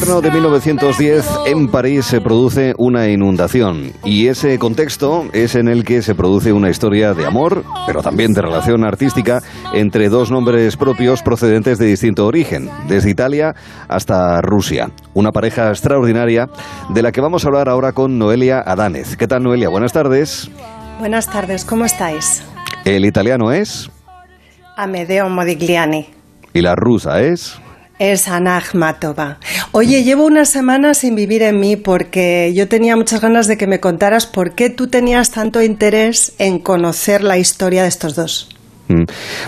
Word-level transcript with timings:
invierno 0.00 0.22
de 0.22 0.30
1910 0.30 1.26
en 1.46 1.68
París 1.68 2.06
se 2.06 2.22
produce 2.22 2.72
una 2.78 3.08
inundación 3.08 3.92
y 4.02 4.28
ese 4.28 4.58
contexto 4.58 5.26
es 5.34 5.54
en 5.56 5.68
el 5.68 5.84
que 5.84 6.00
se 6.00 6.14
produce 6.14 6.54
una 6.54 6.70
historia 6.70 7.12
de 7.12 7.26
amor, 7.26 7.64
pero 7.86 8.00
también 8.00 8.32
de 8.32 8.40
relación 8.40 8.82
artística 8.84 9.42
entre 9.74 10.08
dos 10.08 10.30
nombres 10.30 10.78
propios 10.78 11.22
procedentes 11.22 11.78
de 11.78 11.84
distinto 11.84 12.26
origen, 12.26 12.70
desde 12.88 13.10
Italia 13.10 13.54
hasta 13.88 14.40
Rusia. 14.40 14.90
Una 15.12 15.32
pareja 15.32 15.68
extraordinaria 15.68 16.48
de 16.88 17.02
la 17.02 17.12
que 17.12 17.20
vamos 17.20 17.44
a 17.44 17.48
hablar 17.48 17.68
ahora 17.68 17.92
con 17.92 18.18
Noelia 18.18 18.62
Adánez. 18.64 19.18
¿Qué 19.18 19.26
tal 19.26 19.42
Noelia? 19.42 19.68
Buenas 19.68 19.92
tardes. 19.92 20.50
Buenas 20.98 21.26
tardes, 21.26 21.66
¿cómo 21.66 21.84
estáis? 21.84 22.42
El 22.86 23.04
italiano 23.04 23.52
es... 23.52 23.90
Amedeo 24.78 25.28
Modigliani. 25.28 26.08
¿Y 26.54 26.62
la 26.62 26.74
rusa 26.74 27.20
es? 27.20 27.60
Es 28.00 28.28
Ana. 28.28 28.62
Oye, 29.72 30.02
llevo 30.04 30.24
una 30.24 30.46
semana 30.46 30.94
sin 30.94 31.14
vivir 31.14 31.42
en 31.42 31.60
mí 31.60 31.76
porque 31.76 32.50
yo 32.54 32.66
tenía 32.66 32.96
muchas 32.96 33.20
ganas 33.20 33.46
de 33.46 33.58
que 33.58 33.66
me 33.66 33.78
contaras 33.78 34.26
por 34.26 34.54
qué 34.54 34.70
tú 34.70 34.86
tenías 34.86 35.32
tanto 35.32 35.60
interés 35.60 36.32
en 36.38 36.60
conocer 36.60 37.22
la 37.22 37.36
historia 37.36 37.82
de 37.82 37.88
estos 37.88 38.14
dos. 38.14 38.48
Mm. 38.90 39.04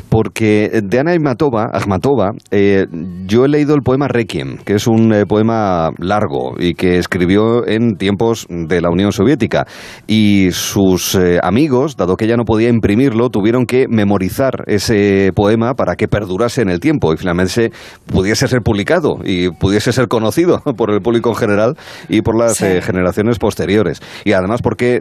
Porque 0.08 0.80
de 0.84 0.98
Ana 1.00 1.12
Akhmatova, 1.12 2.30
eh, 2.50 2.86
yo 3.26 3.44
he 3.44 3.48
leído 3.48 3.74
el 3.74 3.82
poema 3.82 4.06
Requiem, 4.06 4.58
que 4.58 4.74
es 4.74 4.86
un 4.86 5.12
eh, 5.12 5.26
poema 5.26 5.90
largo 5.98 6.54
y 6.58 6.74
que 6.74 6.98
escribió 6.98 7.66
en 7.66 7.96
tiempos 7.96 8.46
de 8.48 8.80
la 8.80 8.90
Unión 8.90 9.10
Soviética. 9.10 9.66
Y 10.06 10.50
sus 10.52 11.16
eh, 11.16 11.40
amigos, 11.42 11.96
dado 11.96 12.16
que 12.16 12.26
ella 12.26 12.36
no 12.36 12.44
podía 12.44 12.68
imprimirlo, 12.68 13.30
tuvieron 13.30 13.66
que 13.66 13.86
memorizar 13.88 14.62
ese 14.66 15.32
poema 15.34 15.74
para 15.74 15.96
que 15.96 16.06
perdurase 16.06 16.62
en 16.62 16.70
el 16.70 16.78
tiempo 16.78 17.12
y 17.12 17.16
finalmente 17.16 17.72
pudiese 18.06 18.46
ser 18.46 18.60
publicado 18.60 19.18
y 19.24 19.50
pudiese 19.50 19.92
ser 19.92 20.06
conocido 20.06 20.60
por 20.76 20.92
el 20.92 21.00
público 21.00 21.30
en 21.30 21.36
general 21.36 21.76
y 22.08 22.22
por 22.22 22.38
las 22.38 22.58
generaciones 22.58 23.38
posteriores. 23.40 24.00
Y 24.24 24.32
además 24.32 24.62
porque 24.62 25.00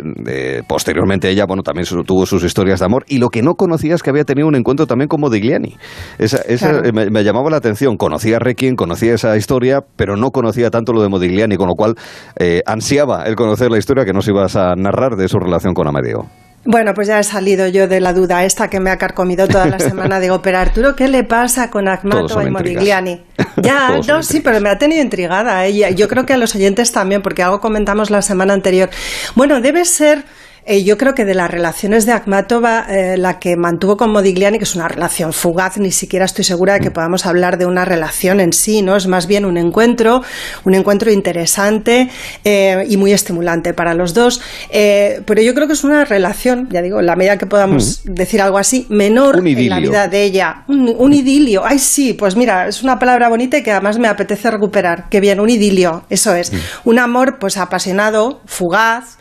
posteriormente 0.67 1.30
ella, 1.30 1.45
bueno, 1.45 1.61
también 1.61 1.86
tuvo 2.05 2.26
sus 2.26 2.44
historias 2.44 2.80
de 2.80 2.86
amor 2.86 3.03
y 3.08 3.20
lo 3.20 3.30
que 3.30 3.44
no 3.44 3.53
conocía 3.53 3.94
es 3.94 4.02
que 4.02 4.09
había 4.09 4.26
tenido 4.32 4.48
un 4.48 4.56
encuentro 4.56 4.88
también 4.88 5.08
con 5.08 5.20
Modigliani. 5.20 5.76
Esa, 6.18 6.42
eh, 6.48 6.92
me, 6.92 7.24
llamaba 7.24 7.50
la 7.50 7.58
atención. 7.58 7.98
Conocía 7.98 8.38
a 8.38 8.40
Requiem, 8.40 8.76
conocía 8.76 9.14
esa 9.14 9.36
historia, 9.36 9.82
pero 9.96 10.16
no 10.16 10.32
conocía 10.32 10.70
tanto 10.70 10.94
lo 10.94 11.02
de 11.02 11.10
Modigliani, 11.10 11.58
con 11.58 11.68
lo 11.68 11.76
cual 11.76 11.96
eh, 12.40 12.62
ansiaba 12.66 13.23
el 13.26 13.36
conocer 13.36 13.70
la 13.70 13.78
historia 13.78 14.06
que 14.06 14.14
nos 14.14 14.28
ibas 14.28 14.56
a 14.56 14.76
narrar 14.76 15.16
de 15.16 15.28
su 15.28 15.38
relación 15.38 15.73
con 15.73 15.88
Amedeo. 15.88 16.28
Bueno, 16.64 16.94
pues 16.94 17.08
ya 17.08 17.20
he 17.20 17.23
salido 17.23 17.68
yo 17.68 17.88
de 17.88 18.00
la 18.00 18.14
duda 18.14 18.44
esta 18.44 18.70
que 18.70 18.80
me 18.80 18.92
ha 18.92 18.98
carcomido 18.98 19.48
toda 19.48 19.66
la 19.66 19.80
semana 19.80 20.20
de 20.20 20.30
ópera. 20.30 20.62
Arturo, 20.62 20.95
¿qué 20.95 21.08
le 21.08 21.23
pasa 21.23 21.72
con 21.72 21.88
Agmato 21.88 22.42
y 22.42 22.50
Modigliani? 22.50 23.23
Ya, 23.58 24.00
no, 24.08 24.23
sí, 24.23 24.40
pero 24.42 24.62
me 24.62 24.70
ha 24.70 24.78
tenido 24.78 25.02
intrigada. 25.02 25.68
¿eh? 25.68 25.94
Yo 25.94 26.08
creo 26.08 26.26
que 26.26 26.34
a 26.34 26.38
los 26.38 26.56
oyentes 26.56 26.92
también, 26.92 27.22
porque 27.22 27.44
algo 27.44 27.60
comentamos 27.60 28.10
la 28.10 28.22
semana 28.22 28.54
anterior. 28.54 28.90
Bueno, 29.36 29.60
debe 29.62 29.84
ser 29.86 30.23
eh, 30.66 30.84
yo 30.84 30.98
creo 30.98 31.16
que 31.16 31.26
de 31.26 31.34
las 31.34 31.50
relaciones 31.50 32.06
de 32.06 32.12
Akhmatova, 32.12 32.86
eh, 32.88 33.17
la 33.17 33.40
que 33.40 33.56
mantuvo 33.56 33.98
con 33.98 34.12
Modigliani, 34.12 34.59
que 34.59 34.66
es 34.66 34.76
una 34.76 34.88
relación 34.88 35.34
fugaz, 35.34 35.78
ni 35.78 35.92
siquiera 35.92 36.26
estoy 36.26 36.44
segura 36.44 36.73
de 36.76 36.81
que 36.81 36.92
mm. 36.92 36.94
podamos 36.94 37.26
hablar 37.26 37.58
de 37.58 37.66
una 37.66 37.84
relación 37.84 38.40
en 38.40 38.54
sí, 38.54 38.84
¿no? 38.84 38.95
Es 38.95 39.08
más 39.08 39.26
bien 39.26 39.45
un 39.45 39.58
encuentro, 39.58 40.22
un 40.64 40.76
encuentro 40.76 41.12
interesante 41.12 42.09
eh, 42.44 42.86
y 42.88 42.98
muy 42.98 43.12
estimulante 43.12 43.73
para 43.73 43.95
los 43.95 44.14
dos. 44.14 44.42
pero 44.72 45.42
yo 45.42 45.54
creo 45.56 45.66
que 45.66 45.73
es 45.73 45.84
una 45.84 46.06
relación, 46.06 46.70
ya 46.72 46.82
digo, 46.82 47.00
en 47.00 47.08
la 47.08 47.16
medida 47.16 47.38
que 47.38 47.48
podamos 47.48 48.04
mm. 48.06 48.14
decir 48.14 48.42
algo 48.42 48.58
así, 48.59 48.86
menor 48.89 49.45
en 49.45 49.70
la 49.70 49.80
vida 49.80 50.08
de 50.08 50.23
ella. 50.23 50.64
Un, 50.67 51.12
idilio. 51.12 51.64
Ay, 51.66 51.80
sí, 51.80 52.14
pues 52.14 52.36
mira, 52.36 52.67
es 52.67 52.84
una 52.84 53.00
palabra 53.00 53.30
bonita 53.30 53.58
y 53.58 53.64
que 53.64 53.72
además 53.72 53.98
me 53.98 54.08
apetece 54.08 54.50
recuperar. 54.52 55.09
Qué 55.09 55.20
bien, 55.20 55.39
un 55.39 55.50
idilio, 55.50 56.04
eso 56.09 56.36
es. 56.36 56.54
Mm. 56.54 56.58
Un 56.86 57.00
amor, 57.00 57.38
pues 57.39 57.58
apasionado, 57.58 58.42
fugaz. 58.45 59.17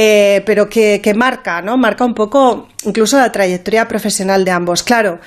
Eh, 0.00 0.44
pero 0.46 0.68
que, 0.68 1.00
que, 1.02 1.12
marca, 1.12 1.60
¿no? 1.60 1.76
Marca 1.76 2.04
un 2.04 2.14
poco 2.14 2.68
incluso 2.84 3.18
la 3.18 3.32
trayectoria 3.32 3.88
profesional 3.88 4.44
de 4.44 4.52
ambos. 4.52 4.84
Claro, 4.84 5.18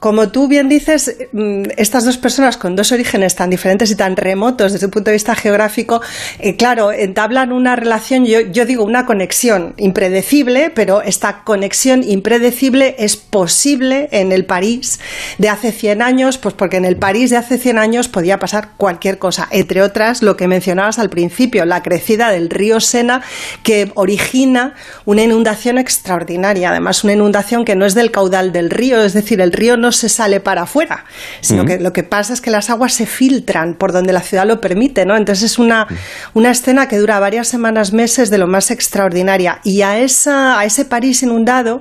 como 0.00 0.30
tú 0.30 0.48
bien 0.48 0.70
dices, 0.70 1.14
mm, 1.32 1.64
estas 1.76 2.06
dos 2.06 2.16
personas 2.16 2.56
con 2.56 2.74
dos 2.74 2.90
orígenes 2.90 3.36
tan 3.36 3.50
diferentes 3.50 3.90
y 3.90 3.96
tan 3.96 4.16
remotos 4.16 4.72
desde 4.72 4.86
el 4.86 4.90
punto 4.90 5.10
de 5.10 5.16
vista 5.16 5.34
geográfico, 5.34 6.00
eh, 6.38 6.56
claro, 6.56 6.90
entablan 6.90 7.52
una 7.52 7.76
relación, 7.76 8.24
yo, 8.24 8.40
yo, 8.40 8.64
digo 8.64 8.82
una 8.82 9.04
conexión 9.04 9.74
impredecible, 9.76 10.70
pero 10.70 11.02
esta 11.02 11.44
conexión 11.44 12.02
impredecible 12.02 12.96
es 12.98 13.18
posible 13.18 14.08
en 14.10 14.32
el 14.32 14.46
París 14.46 15.00
de 15.36 15.50
hace 15.50 15.70
100 15.70 16.00
años, 16.00 16.38
pues 16.38 16.54
porque 16.54 16.78
en 16.78 16.86
el 16.86 16.96
París 16.96 17.28
de 17.28 17.36
hace 17.36 17.58
100 17.58 17.78
años 17.78 18.08
podía 18.08 18.38
pasar 18.38 18.70
cualquier 18.78 19.18
cosa, 19.18 19.48
entre 19.50 19.82
otras 19.82 20.22
lo 20.22 20.34
que 20.36 20.48
mencionabas 20.48 20.98
al 20.98 21.10
principio, 21.10 21.66
la 21.66 21.82
crecida 21.82 22.30
del 22.30 22.48
río 22.48 22.80
Sena 22.80 23.20
que 23.62 23.92
origina 23.94 24.74
una 25.04 25.22
inundación 25.22 25.76
extraordinaria, 25.76 26.70
además 26.70 27.04
una 27.04 27.12
inundación 27.12 27.66
que 27.66 27.76
no 27.76 27.84
es 27.84 27.94
del 27.94 28.10
caudal 28.10 28.52
del 28.52 28.70
río, 28.70 29.02
es 29.02 29.12
decir, 29.12 29.42
el 29.42 29.52
río 29.52 29.76
no 29.76 29.89
se 29.92 30.08
sale 30.08 30.40
para 30.40 30.62
afuera, 30.62 31.04
sino 31.40 31.64
que 31.64 31.78
lo 31.78 31.92
que 31.92 32.02
pasa 32.02 32.32
es 32.32 32.40
que 32.40 32.50
las 32.50 32.70
aguas 32.70 32.94
se 32.94 33.06
filtran 33.06 33.74
por 33.74 33.92
donde 33.92 34.12
la 34.12 34.20
ciudad 34.20 34.46
lo 34.46 34.60
permite, 34.60 35.06
¿no? 35.06 35.16
Entonces 35.16 35.52
es 35.52 35.58
una, 35.58 35.86
una 36.34 36.50
escena 36.50 36.88
que 36.88 36.98
dura 36.98 37.18
varias 37.18 37.48
semanas, 37.48 37.92
meses 37.92 38.30
de 38.30 38.38
lo 38.38 38.46
más 38.46 38.70
extraordinaria. 38.70 39.60
Y 39.64 39.82
a, 39.82 39.98
esa, 39.98 40.58
a 40.58 40.64
ese 40.64 40.84
París 40.84 41.22
inundado 41.22 41.78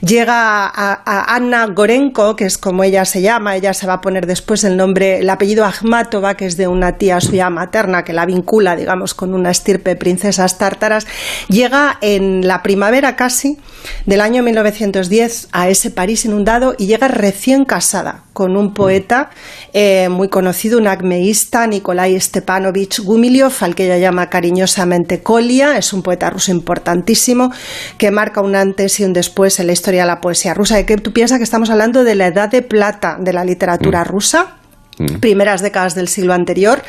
llega 0.00 0.66
a, 0.66 1.34
Anna 1.34 1.66
Gorenko, 1.66 2.36
que 2.36 2.46
es 2.46 2.58
como 2.58 2.84
ella 2.84 3.04
se 3.04 3.22
llama, 3.22 3.56
ella 3.56 3.74
se 3.74 3.86
va 3.86 3.94
a 3.94 4.00
poner 4.00 4.26
después 4.26 4.64
el 4.64 4.76
nombre, 4.76 5.18
el 5.18 5.30
apellido 5.30 5.64
Akhmatova, 5.64 6.34
que 6.34 6.46
es 6.46 6.56
de 6.56 6.68
una 6.68 6.98
tía 6.98 7.20
suya 7.20 7.50
materna 7.50 8.04
que 8.04 8.12
la 8.12 8.26
vincula, 8.26 8.76
digamos, 8.76 9.14
con 9.14 9.34
una 9.34 9.50
estirpe 9.50 9.90
de 9.90 9.96
princesas 9.96 10.58
tártaras, 10.58 11.06
llega 11.48 11.98
en 12.00 12.46
la 12.46 12.62
primavera 12.62 13.16
casi 13.16 13.58
del 14.06 14.20
año 14.20 14.42
1910 14.42 15.48
a 15.52 15.68
ese 15.68 15.90
París 15.90 16.24
inundado 16.24 16.74
y 16.78 16.86
llega 16.86 17.08
recién 17.08 17.43
casada 17.66 18.22
con 18.32 18.56
un 18.56 18.72
poeta 18.72 19.30
eh, 19.74 20.08
muy 20.08 20.28
conocido, 20.28 20.78
un 20.78 20.86
acmeísta, 20.86 21.66
Nikolai 21.66 22.18
Stepanovich 22.18 23.00
Gumiliov, 23.00 23.52
al 23.60 23.74
que 23.74 23.84
ella 23.84 23.98
llama 23.98 24.30
cariñosamente 24.30 25.22
Kolia. 25.22 25.76
Es 25.76 25.92
un 25.92 26.02
poeta 26.02 26.30
ruso 26.30 26.50
importantísimo 26.52 27.52
que 27.98 28.10
marca 28.10 28.40
un 28.40 28.56
antes 28.56 28.98
y 29.00 29.04
un 29.04 29.12
después 29.12 29.60
en 29.60 29.66
la 29.66 29.74
historia 29.74 30.02
de 30.02 30.06
la 30.06 30.20
poesía 30.20 30.54
rusa. 30.54 30.76
¿De 30.76 30.86
qué 30.86 30.96
tú 30.96 31.12
piensas 31.12 31.38
que 31.38 31.44
estamos 31.44 31.68
hablando 31.68 32.02
de 32.02 32.14
la 32.14 32.28
edad 32.28 32.48
de 32.48 32.62
plata 32.62 33.18
de 33.20 33.32
la 33.32 33.44
literatura 33.44 34.02
mm. 34.02 34.08
rusa? 34.08 34.56
Mm. 34.98 35.18
primeras 35.18 35.60
décadas 35.60 35.94
del 35.94 36.08
siglo 36.08 36.32
anterior. 36.34 36.82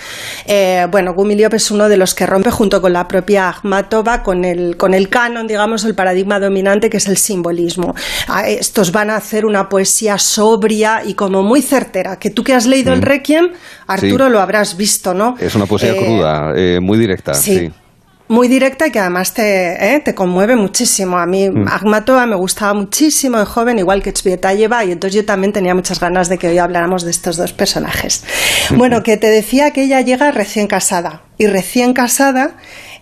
Eh, 0.45 0.85
bueno, 0.91 1.13
Gumilyov 1.13 1.55
es 1.55 1.71
uno 1.71 1.89
de 1.89 1.97
los 1.97 2.13
que 2.13 2.25
rompe 2.25 2.51
junto 2.51 2.81
con 2.81 2.93
la 2.93 3.07
propia 3.07 3.49
Akhmatova 3.49 4.21
con 4.21 4.45
el, 4.45 4.77
con 4.77 4.93
el 4.93 5.09
canon, 5.09 5.47
digamos, 5.47 5.85
el 5.85 5.95
paradigma 5.95 6.39
dominante 6.39 6.89
que 6.89 6.97
es 6.97 7.07
el 7.07 7.17
simbolismo. 7.17 7.95
Ah, 8.27 8.47
estos 8.47 8.91
van 8.91 9.09
a 9.09 9.15
hacer 9.15 9.45
una 9.45 9.69
poesía 9.69 10.17
sobria 10.19 11.01
y 11.05 11.15
como 11.15 11.41
muy 11.41 11.61
certera, 11.61 12.17
que 12.17 12.29
tú 12.29 12.43
que 12.43 12.53
has 12.53 12.65
leído 12.65 12.93
el 12.93 12.99
mm. 12.99 13.03
Requiem, 13.03 13.51
Arturo, 13.87 14.29
lo 14.29 14.39
habrás 14.39 14.77
visto, 14.77 15.13
¿no? 15.13 15.35
Es 15.39 15.55
una 15.55 15.65
poesía 15.65 15.93
eh, 15.93 15.97
cruda, 15.97 16.53
eh, 16.55 16.79
muy 16.79 16.97
directa. 16.97 17.33
sí 17.33 17.71
muy 18.27 18.47
directa 18.47 18.87
y 18.87 18.91
que 18.91 18.99
además 18.99 19.33
te, 19.33 19.95
¿eh? 19.95 19.99
te 19.99 20.15
conmueve 20.15 20.55
muchísimo. 20.55 21.17
A 21.17 21.25
mí 21.25 21.49
mm. 21.49 21.67
Agmatova 21.67 22.25
me 22.25 22.35
gustaba 22.35 22.73
muchísimo 22.73 23.37
de 23.37 23.45
joven, 23.45 23.79
igual 23.79 24.01
que 24.01 24.13
Chvietayeva, 24.13 24.83
y 24.85 24.91
entonces 24.91 25.15
yo 25.21 25.25
también 25.25 25.53
tenía 25.53 25.75
muchas 25.75 25.99
ganas 25.99 26.29
de 26.29 26.37
que 26.37 26.47
hoy 26.47 26.57
habláramos 26.57 27.03
de 27.03 27.11
estos 27.11 27.37
dos 27.37 27.53
personajes. 27.53 28.23
Bueno, 28.71 29.03
que 29.03 29.17
te 29.17 29.27
decía 29.27 29.71
que 29.71 29.83
ella 29.83 30.01
llega 30.01 30.31
recién 30.31 30.67
casada, 30.67 31.21
y 31.37 31.47
recién 31.47 31.93
casada 31.93 32.55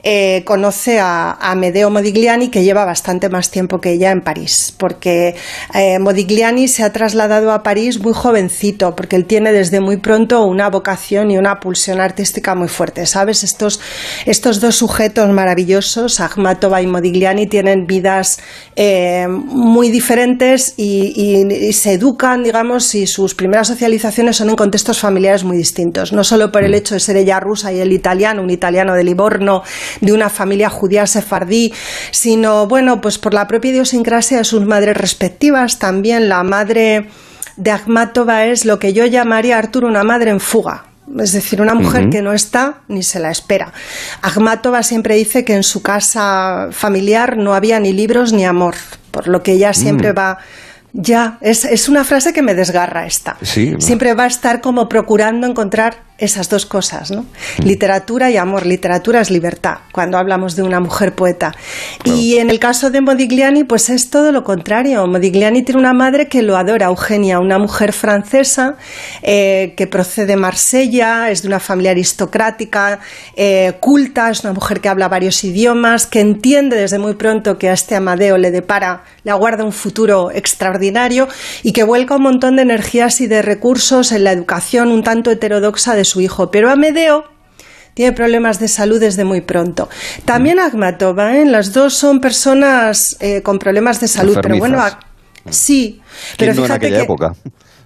eh, 0.06 0.44
conoce 0.44 1.00
a, 1.00 1.53
Medeo 1.56 1.90
Modigliani, 1.90 2.50
que 2.50 2.64
lleva 2.64 2.84
bastante 2.84 3.30
más 3.30 3.50
tiempo 3.50 3.80
que 3.80 3.91
ella 3.91 4.12
en 4.12 4.22
París, 4.22 4.74
porque 4.78 5.36
eh, 5.74 6.00
Modigliani 6.00 6.68
se 6.68 6.84
ha 6.84 6.91
trasladado 6.91 7.52
a 7.53 7.64
París 7.64 8.01
muy 8.01 8.12
jovencito, 8.13 8.95
porque 8.95 9.16
él 9.16 9.25
tiene 9.25 9.54
desde 9.54 9.80
muy 9.80 9.98
pronto 9.98 10.44
una 10.44 10.69
vocación 10.69 11.31
y 11.31 11.38
una 11.38 11.60
pulsión 11.62 12.01
artística 12.01 12.54
muy 12.54 12.68
fuerte, 12.68 13.06
¿sabes? 13.06 13.44
Estos, 13.44 13.80
estos 14.25 14.60
dos 14.60 14.75
sujetos 14.75 15.30
maravillosos, 15.30 16.19
Akhmatova 16.19 16.81
y 16.81 16.88
Modigliani, 16.88 17.48
tienen 17.48 17.86
vidas 17.86 18.39
eh, 18.75 19.28
muy 19.30 19.89
diferentes 19.89 20.74
y, 20.75 21.48
y, 21.69 21.72
se 21.72 21.94
educan, 21.94 22.44
digamos, 22.44 22.94
y 22.95 23.07
sus 23.07 23.36
primeras 23.36 23.68
socializaciones 23.68 24.36
son 24.36 24.50
en 24.50 24.56
contextos 24.57 25.00
familiares 25.00 25.45
muy 25.45 25.56
distintos, 25.56 26.12
no 26.12 26.25
solo 26.25 26.51
por 26.51 26.63
el 26.63 26.72
mm. 26.72 26.75
hecho 26.75 26.94
de 26.95 27.00
ser 27.00 27.16
ella 27.16 27.39
rusa 27.39 27.72
y 27.72 27.80
él 27.80 27.94
italiano, 27.94 28.42
un 28.42 28.50
italiano 28.50 28.95
de 28.95 29.04
Livorno, 29.04 29.63
de 30.01 30.13
una 30.13 30.30
familia 30.30 30.69
judía 30.69 31.07
sefardí, 31.07 31.74
sino, 32.12 32.68
bueno, 32.68 33.01
pues 33.01 33.18
por 33.18 33.34
la 33.34 33.48
propia 33.48 33.72
idiosincrasia 33.72 34.38
de 34.38 34.44
sus 34.44 34.66
madres 34.66 34.98
respectivas. 34.98 35.80
También 35.80 36.30
la 36.30 36.44
madre 36.44 37.10
de 37.57 37.72
Akhmatova 37.72 38.45
es 38.45 38.66
lo 38.66 38.80
que 38.80 38.94
yo 38.94 39.06
llamaría, 39.06 39.57
Arturo, 39.57 39.88
una 39.88 40.04
madre 40.04 40.31
en 40.31 40.40
fuga. 40.40 40.86
Es 41.19 41.34
decir, 41.34 41.62
una 41.62 41.75
mujer 41.75 42.10
que 42.10 42.22
no 42.22 42.31
está 42.31 42.81
ni 42.88 43.04
se 43.04 43.19
la 43.19 43.30
espera. 43.30 43.74
Akhmatova 44.22 44.84
siempre 44.84 45.16
dice 45.16 45.44
que 45.44 45.54
en 45.54 45.63
su 45.63 45.81
casa 45.81 46.69
familiar 46.72 47.38
no 47.38 47.54
había 47.54 47.80
ni 47.80 47.92
libros 47.92 48.31
ni 48.31 48.45
amor, 48.45 48.75
por 49.12 49.28
lo 49.28 49.44
que 49.44 49.54
ella 49.54 49.74
siempre 49.74 50.13
mm. 50.13 50.18
va 50.18 50.38
ya, 50.94 51.40
es, 51.42 51.66
es, 51.66 51.90
una 51.90 52.04
frase 52.04 52.34
que 52.34 52.44
me 52.44 52.54
desgarra 52.54 53.07
esta. 53.07 53.36
Siempre 53.42 54.13
va 54.13 54.25
a 54.25 54.28
estar 54.28 54.62
como 54.62 54.88
procurando 54.88 55.48
encontrar 55.48 56.04
esas 56.24 56.50
dos 56.50 56.66
cosas, 56.66 57.12
¿no? 57.12 57.22
Mm. 57.60 57.64
Literatura 57.66 58.31
y 58.31 58.38
amor. 58.38 58.66
Literatura 58.66 59.22
es 59.22 59.30
libertad, 59.30 59.78
cuando 59.92 60.18
hablamos 60.18 60.56
de 60.56 60.64
una 60.64 60.80
mujer 60.80 61.14
poeta. 61.14 61.54
Y 62.04 62.38
en 62.38 62.50
el 62.50 62.60
caso 62.60 62.90
de 62.90 63.02
Modigliani, 63.02 63.64
pues 63.66 63.90
es 63.90 64.10
todo 64.10 64.31
lo 64.31 64.44
contrario. 64.44 65.06
Modigliani 65.06 65.64
tiene 65.64 65.80
una 65.80 65.94
madre 65.94 66.28
que 66.28 66.42
lo 66.42 66.58
adora, 66.58 66.88
Eugenia, 66.88 67.40
una 67.40 67.60
mujer 67.60 67.94
francesa 67.94 68.78
eh, 69.22 69.74
que 69.78 69.88
procede 69.88 70.24
de 70.25 70.38
Marsella, 70.38 71.30
es 71.30 71.42
de 71.42 71.48
una 71.48 71.60
familia 71.60 71.92
aristocrática, 71.92 73.00
eh, 73.36 73.74
culta, 73.80 74.30
es 74.30 74.44
una 74.44 74.54
mujer 74.54 74.80
que 74.81 74.90
habla 74.90 75.08
varios 75.08 75.44
idiomas, 75.44 76.08
que 76.08 76.19
entiende 76.19 76.78
desde 76.78 77.00
muy 77.00 77.16
pronto 77.16 77.58
que 77.58 77.69
a 77.69 77.74
este 77.74 77.96
Amadeo 77.96 78.38
le 78.38 78.52
depara, 78.52 79.04
le 79.24 79.31
aguarda 79.31 79.64
un 79.64 79.72
futuro 79.72 80.31
extraordinario 80.31 81.28
y 81.62 81.74
que 81.74 81.84
vuelca 81.84 82.16
un 82.16 82.24
montón 82.24 82.56
de 82.56 82.64
energías 82.64 83.22
y 83.22 83.28
de 83.28 83.42
recursos 83.42 84.12
en 84.12 84.24
la 84.24 84.31
educación 84.31 84.92
un 84.92 85.04
tanto 85.04 85.31
heterodoxa 85.31 85.96
de 85.96 86.06
su 86.06 86.12
hijo. 86.21 86.51
Pero 86.51 86.69
Amedeo 86.69 87.25
tiene 87.94 88.12
problemas 88.13 88.60
de 88.60 88.68
salud 88.68 89.00
desde 89.00 89.24
muy 89.24 89.42
pronto. 89.42 89.89
También 90.25 90.60
Agmatova, 90.60 91.38
¿eh? 91.38 91.45
las 91.45 91.74
dos 91.74 91.94
son 91.94 92.19
personas 92.19 93.18
eh, 93.19 93.42
con 93.42 93.60
problemas 93.60 94.00
de 94.00 94.07
salud, 94.07 94.38
pero 94.42 94.57
bueno, 94.57 94.83
sí, 95.50 96.01
pero 96.38 96.54
fíjate 96.54 96.89
que 96.89 97.01
época? 97.01 97.36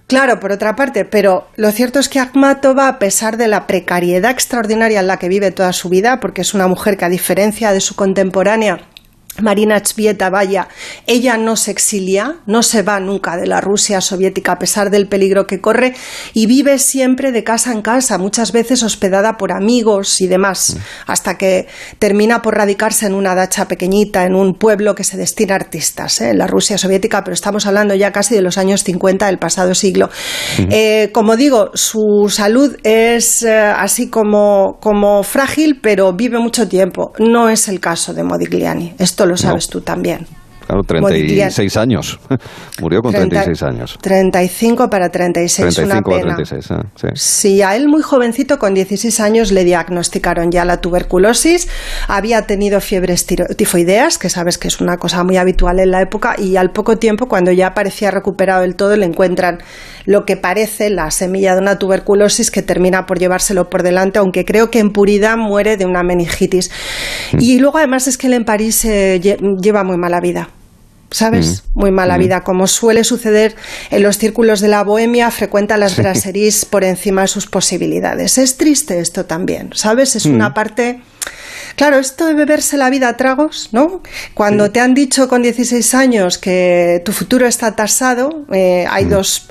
Claro, 0.06 0.40
por 0.40 0.52
otra 0.52 0.74
parte, 0.74 1.04
pero 1.04 1.48
lo 1.56 1.70
cierto 1.70 1.98
es 1.98 2.08
que 2.08 2.18
Akhmatova, 2.18 2.88
a 2.88 2.98
pesar 2.98 3.36
de 3.36 3.46
la 3.46 3.66
precariedad 3.66 4.30
extraordinaria 4.30 5.00
en 5.00 5.06
la 5.06 5.18
que 5.18 5.28
vive 5.28 5.50
toda 5.50 5.74
su 5.74 5.90
vida, 5.90 6.18
porque 6.18 6.40
es 6.40 6.54
una 6.54 6.66
mujer 6.66 6.96
que 6.96 7.04
a 7.04 7.10
diferencia 7.10 7.72
de 7.72 7.80
su 7.80 7.94
contemporánea 7.94 8.80
Marina 9.40 9.80
Chvieta, 9.82 10.30
vaya, 10.30 10.68
ella 11.06 11.36
no 11.36 11.56
se 11.56 11.70
exilia, 11.70 12.36
no 12.46 12.62
se 12.62 12.82
va 12.82 13.00
nunca 13.00 13.36
de 13.36 13.46
la 13.46 13.60
Rusia 13.60 14.00
soviética 14.00 14.52
a 14.52 14.58
pesar 14.58 14.90
del 14.90 15.08
peligro 15.08 15.46
que 15.46 15.60
corre 15.60 15.94
y 16.34 16.46
vive 16.46 16.78
siempre 16.78 17.32
de 17.32 17.44
casa 17.44 17.72
en 17.72 17.82
casa, 17.82 18.18
muchas 18.18 18.52
veces 18.52 18.82
hospedada 18.82 19.36
por 19.36 19.52
amigos 19.52 20.20
y 20.20 20.26
demás, 20.26 20.74
mm. 20.74 21.10
hasta 21.10 21.38
que 21.38 21.68
termina 21.98 22.42
por 22.42 22.56
radicarse 22.56 23.06
en 23.06 23.14
una 23.14 23.34
dacha 23.34 23.68
pequeñita, 23.68 24.24
en 24.24 24.34
un 24.34 24.54
pueblo 24.54 24.94
que 24.94 25.04
se 25.04 25.16
destina 25.16 25.54
a 25.54 25.56
artistas, 25.56 26.20
¿eh? 26.20 26.30
en 26.30 26.38
la 26.38 26.46
Rusia 26.46 26.78
soviética, 26.78 27.22
pero 27.22 27.34
estamos 27.34 27.66
hablando 27.66 27.94
ya 27.94 28.12
casi 28.12 28.34
de 28.34 28.42
los 28.42 28.58
años 28.58 28.82
50 28.82 29.26
del 29.26 29.38
pasado 29.38 29.74
siglo. 29.74 30.10
Eh, 30.70 31.10
como 31.12 31.36
digo, 31.36 31.70
su 31.74 32.28
salud 32.28 32.76
es 32.82 33.42
eh, 33.42 33.54
así 33.56 34.08
como, 34.08 34.78
como 34.80 35.22
frágil, 35.22 35.80
pero 35.80 36.12
vive 36.12 36.38
mucho 36.38 36.68
tiempo. 36.68 37.12
No 37.18 37.48
es 37.48 37.68
el 37.68 37.80
caso 37.80 38.14
de 38.14 38.24
Modigliani. 38.24 38.94
Esto 38.98 39.26
lo 39.28 39.36
sabes 39.36 39.68
tú 39.68 39.80
también. 39.80 40.26
Claro, 40.68 40.82
36 40.82 41.76
años. 41.78 42.20
Murió 42.82 43.00
con 43.00 43.10
36 43.10 43.62
años. 43.62 43.98
35 44.02 44.90
para 44.90 45.08
36. 45.08 45.74
35 45.74 46.10
una 46.10 46.20
pena. 46.20 46.34
36, 46.36 46.70
ah, 46.72 46.82
sí. 46.94 47.06
sí. 47.14 47.62
a 47.62 47.74
él 47.74 47.88
muy 47.88 48.02
jovencito, 48.02 48.58
con 48.58 48.74
16 48.74 49.18
años, 49.20 49.50
le 49.50 49.64
diagnosticaron 49.64 50.50
ya 50.50 50.66
la 50.66 50.82
tuberculosis. 50.82 51.68
Había 52.06 52.42
tenido 52.42 52.82
fiebres 52.82 53.24
tifoideas, 53.24 54.18
que 54.18 54.28
sabes 54.28 54.58
que 54.58 54.68
es 54.68 54.78
una 54.82 54.98
cosa 54.98 55.24
muy 55.24 55.38
habitual 55.38 55.78
en 55.80 55.90
la 55.90 56.02
época, 56.02 56.34
y 56.36 56.56
al 56.56 56.70
poco 56.70 56.98
tiempo, 56.98 57.28
cuando 57.28 57.50
ya 57.50 57.72
parecía 57.72 58.10
recuperado 58.10 58.60
del 58.60 58.76
todo, 58.76 58.94
le 58.94 59.06
encuentran 59.06 59.60
lo 60.04 60.26
que 60.26 60.36
parece 60.36 60.90
la 60.90 61.10
semilla 61.10 61.54
de 61.54 61.62
una 61.62 61.78
tuberculosis 61.78 62.50
que 62.50 62.60
termina 62.60 63.06
por 63.06 63.18
llevárselo 63.18 63.70
por 63.70 63.82
delante, 63.82 64.18
aunque 64.18 64.44
creo 64.44 64.70
que 64.70 64.80
en 64.80 64.90
puridad 64.90 65.38
muere 65.38 65.78
de 65.78 65.86
una 65.86 66.02
meningitis. 66.02 66.70
Mm. 67.32 67.38
Y 67.40 67.58
luego, 67.58 67.78
además, 67.78 68.06
es 68.06 68.18
que 68.18 68.26
él 68.26 68.34
en 68.34 68.44
París 68.44 68.84
eh, 68.84 69.18
lleva 69.18 69.82
muy 69.82 69.96
mala 69.96 70.20
vida. 70.20 70.50
¿Sabes? 71.10 71.64
Mm. 71.74 71.80
Muy 71.80 71.90
mala 71.90 72.16
mm. 72.16 72.20
vida. 72.20 72.40
Como 72.42 72.66
suele 72.66 73.04
suceder 73.04 73.56
en 73.90 74.02
los 74.02 74.18
círculos 74.18 74.60
de 74.60 74.68
la 74.68 74.82
bohemia, 74.82 75.30
frecuenta 75.30 75.76
las 75.76 75.96
brasseries 75.96 76.64
por 76.64 76.84
encima 76.84 77.22
de 77.22 77.28
sus 77.28 77.46
posibilidades. 77.46 78.38
Es 78.38 78.56
triste 78.56 79.00
esto 79.00 79.26
también, 79.26 79.70
¿sabes? 79.74 80.16
Es 80.16 80.26
una 80.26 80.50
mm. 80.50 80.54
parte... 80.54 81.00
Claro, 81.76 81.98
esto 81.98 82.26
de 82.26 82.34
beberse 82.34 82.76
la 82.76 82.90
vida 82.90 83.08
a 83.08 83.16
tragos, 83.16 83.68
¿no? 83.70 84.02
Cuando 84.34 84.72
te 84.72 84.80
han 84.80 84.94
dicho 84.94 85.28
con 85.28 85.42
16 85.42 85.94
años 85.94 86.36
que 86.36 87.02
tu 87.04 87.12
futuro 87.12 87.46
está 87.46 87.76
tasado, 87.76 88.46
eh, 88.50 88.84
hay 88.90 89.04
dos 89.04 89.48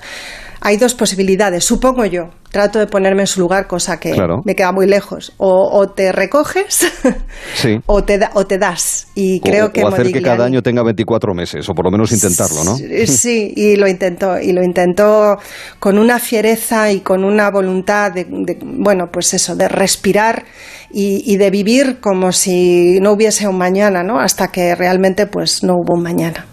hay 0.60 0.76
dos 0.76 0.94
posibilidades, 0.96 1.64
supongo 1.64 2.06
yo. 2.06 2.32
Trato 2.58 2.80
de 2.80 2.88
ponerme 2.88 3.22
en 3.22 3.28
su 3.28 3.40
lugar, 3.40 3.68
cosa 3.68 4.00
que 4.00 4.16
me 4.44 4.56
queda 4.56 4.72
muy 4.72 4.88
lejos. 4.88 5.32
O, 5.38 5.90
te 5.90 6.12
recoges 6.12 6.92
o, 7.86 8.04
te 8.04 8.20
o 8.34 8.48
te 8.48 8.58
das. 8.58 9.10
Y 9.14 9.42
creo 9.42 9.72
que 9.72 9.84
o 9.84 9.90
hacer 9.90 10.12
que 10.12 10.24
cada 10.24 10.46
año 10.46 10.64
tenga 10.64 10.82
24 10.82 11.36
meses, 11.36 11.70
o 11.70 11.76
por 11.76 11.86
lo 11.86 11.92
menos 11.92 12.12
intentarlo, 12.12 12.64
¿no? 12.64 12.76
Sí, 13.06 13.54
y 13.56 13.76
lo 13.76 13.88
intentó. 13.88 14.40
Y 14.40 14.54
lo 14.54 14.64
intentó 14.64 15.38
con 15.78 16.00
una 16.00 16.18
fiereza 16.18 16.92
y 16.92 17.02
con 17.02 17.24
una 17.24 17.52
voluntad 17.52 18.12
de, 18.12 18.26
bueno, 18.64 19.10
pues 19.14 19.36
eso, 19.36 19.56
de 19.56 19.68
respirar 19.68 20.44
y, 20.92 21.32
y 21.32 21.38
de 21.38 21.52
vivir 21.52 22.00
como 22.00 22.32
si 22.32 23.00
no 23.00 23.12
hubiese 23.12 23.48
un 23.48 23.60
mañana, 23.60 24.02
¿no? 24.02 24.20
Hasta 24.20 24.48
que 24.48 24.74
realmente 24.74 25.28
pues 25.28 25.62
no 25.62 25.74
hubo 25.76 25.94
un 25.94 26.02
mañana 26.02 26.48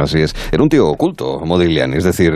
así 0.00 0.20
es. 0.20 0.34
Era 0.52 0.62
un 0.62 0.68
tío 0.68 0.88
oculto, 0.88 1.40
Modigliani, 1.44 1.96
es 1.96 2.04
decir, 2.04 2.32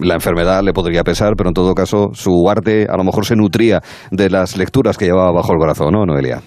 la 0.00 0.14
enfermedad 0.14 0.62
le 0.62 0.72
podría 0.72 1.02
pesar, 1.02 1.34
pero 1.36 1.50
en 1.50 1.54
todo 1.54 1.74
caso 1.74 2.10
su 2.12 2.48
arte 2.48 2.86
a 2.88 2.96
lo 2.96 3.04
mejor 3.04 3.24
se 3.24 3.36
nutría 3.36 3.80
de 4.10 4.30
las 4.30 4.56
lecturas 4.56 4.96
que 4.96 5.06
llevaba 5.06 5.32
bajo 5.32 5.52
el 5.52 5.58
brazo, 5.58 5.90
¿no, 5.90 6.04
Noelia? 6.04 6.40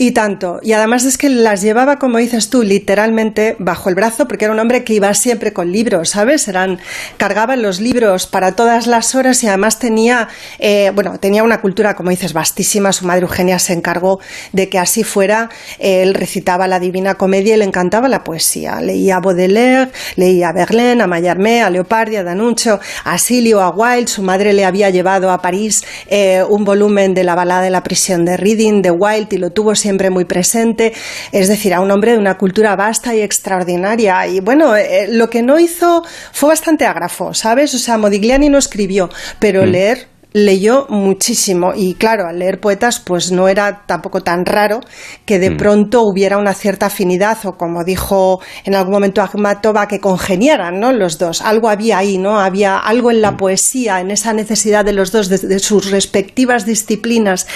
Y 0.00 0.12
tanto. 0.12 0.60
Y 0.62 0.74
además 0.74 1.04
es 1.04 1.18
que 1.18 1.28
las 1.28 1.60
llevaba, 1.60 1.98
como 1.98 2.18
dices 2.18 2.50
tú, 2.50 2.62
literalmente 2.62 3.56
bajo 3.58 3.88
el 3.88 3.96
brazo, 3.96 4.28
porque 4.28 4.44
era 4.44 4.54
un 4.54 4.60
hombre 4.60 4.84
que 4.84 4.94
iba 4.94 5.12
siempre 5.12 5.52
con 5.52 5.72
libros, 5.72 6.10
¿sabes? 6.10 6.46
Eran, 6.46 6.78
cargaba 7.16 7.56
los 7.56 7.80
libros 7.80 8.28
para 8.28 8.52
todas 8.52 8.86
las 8.86 9.16
horas 9.16 9.42
y 9.42 9.48
además 9.48 9.80
tenía, 9.80 10.28
eh, 10.60 10.92
bueno, 10.94 11.18
tenía 11.18 11.42
una 11.42 11.60
cultura, 11.60 11.96
como 11.96 12.10
dices, 12.10 12.32
vastísima. 12.32 12.92
Su 12.92 13.06
madre 13.06 13.22
Eugenia 13.22 13.58
se 13.58 13.72
encargó 13.72 14.20
de 14.52 14.68
que 14.68 14.78
así 14.78 15.02
fuera. 15.02 15.50
Él 15.80 16.14
recitaba 16.14 16.68
la 16.68 16.78
Divina 16.78 17.16
Comedia 17.16 17.56
y 17.56 17.58
le 17.58 17.64
encantaba 17.64 18.06
la 18.06 18.22
poesía. 18.22 18.80
Leía 18.80 19.16
a 19.16 19.20
Baudelaire, 19.20 19.90
leía 20.14 20.50
a 20.50 20.52
Verlaine, 20.52 21.02
a 21.02 21.08
Mallarmé, 21.08 21.62
a 21.62 21.70
Leopardi, 21.70 22.14
a 22.14 22.22
Danuccio, 22.22 22.78
a 23.02 23.18
Silio, 23.18 23.60
a 23.60 23.70
Wilde. 23.70 24.06
Su 24.06 24.22
madre 24.22 24.52
le 24.52 24.64
había 24.64 24.90
llevado 24.90 25.32
a 25.32 25.42
París 25.42 25.82
eh, 26.06 26.44
un 26.48 26.64
volumen 26.64 27.14
de 27.14 27.24
la 27.24 27.34
balada 27.34 27.62
de 27.62 27.70
la 27.70 27.82
prisión 27.82 28.24
de 28.24 28.36
Reading, 28.36 28.80
de 28.80 28.92
Wilde, 28.92 29.34
y 29.34 29.38
lo 29.38 29.50
tuvo 29.50 29.74
siempre 29.74 29.87
siempre 29.88 30.10
muy 30.10 30.26
presente, 30.26 30.92
es 31.32 31.48
decir, 31.48 31.72
a 31.72 31.80
un 31.80 31.90
hombre 31.90 32.12
de 32.12 32.18
una 32.18 32.36
cultura 32.36 32.76
vasta 32.76 33.14
y 33.14 33.22
extraordinaria. 33.22 34.26
Y 34.26 34.40
bueno, 34.40 34.76
eh, 34.76 35.08
lo 35.10 35.30
que 35.30 35.40
no 35.42 35.58
hizo 35.58 36.04
fue 36.30 36.50
bastante 36.50 36.84
ágrafo, 36.84 37.32
¿sabes? 37.32 37.74
O 37.74 37.78
sea, 37.78 37.96
Modigliani 37.96 38.50
no 38.50 38.58
escribió, 38.58 39.08
pero 39.38 39.62
mm. 39.62 39.66
leer 39.66 40.17
leyó 40.32 40.86
muchísimo 40.90 41.72
y 41.74 41.94
claro, 41.94 42.28
al 42.28 42.38
leer 42.38 42.60
poetas 42.60 43.00
pues 43.00 43.32
no 43.32 43.48
era 43.48 43.84
tampoco 43.86 44.20
tan 44.20 44.44
raro 44.44 44.80
que 45.24 45.38
de 45.38 45.50
mm. 45.50 45.56
pronto 45.56 46.02
hubiera 46.02 46.36
una 46.36 46.52
cierta 46.52 46.86
afinidad 46.86 47.38
o 47.44 47.56
como 47.56 47.82
dijo 47.82 48.40
en 48.64 48.74
algún 48.74 48.92
momento 48.92 49.22
Akhmatova 49.22 49.88
que 49.88 50.00
congeniaran, 50.00 50.78
¿no? 50.78 50.92
los 50.92 51.18
dos. 51.18 51.40
Algo 51.40 51.68
había 51.68 51.98
ahí, 51.98 52.18
¿no? 52.18 52.40
Había 52.40 52.78
algo 52.78 53.10
en 53.10 53.22
la 53.22 53.32
mm. 53.32 53.36
poesía, 53.38 54.00
en 54.00 54.10
esa 54.10 54.32
necesidad 54.34 54.84
de 54.84 54.92
los 54.92 55.12
dos 55.12 55.28
de, 55.28 55.58
sus 55.58 55.90
respectivas 55.90 56.66
disciplinas 56.66 57.46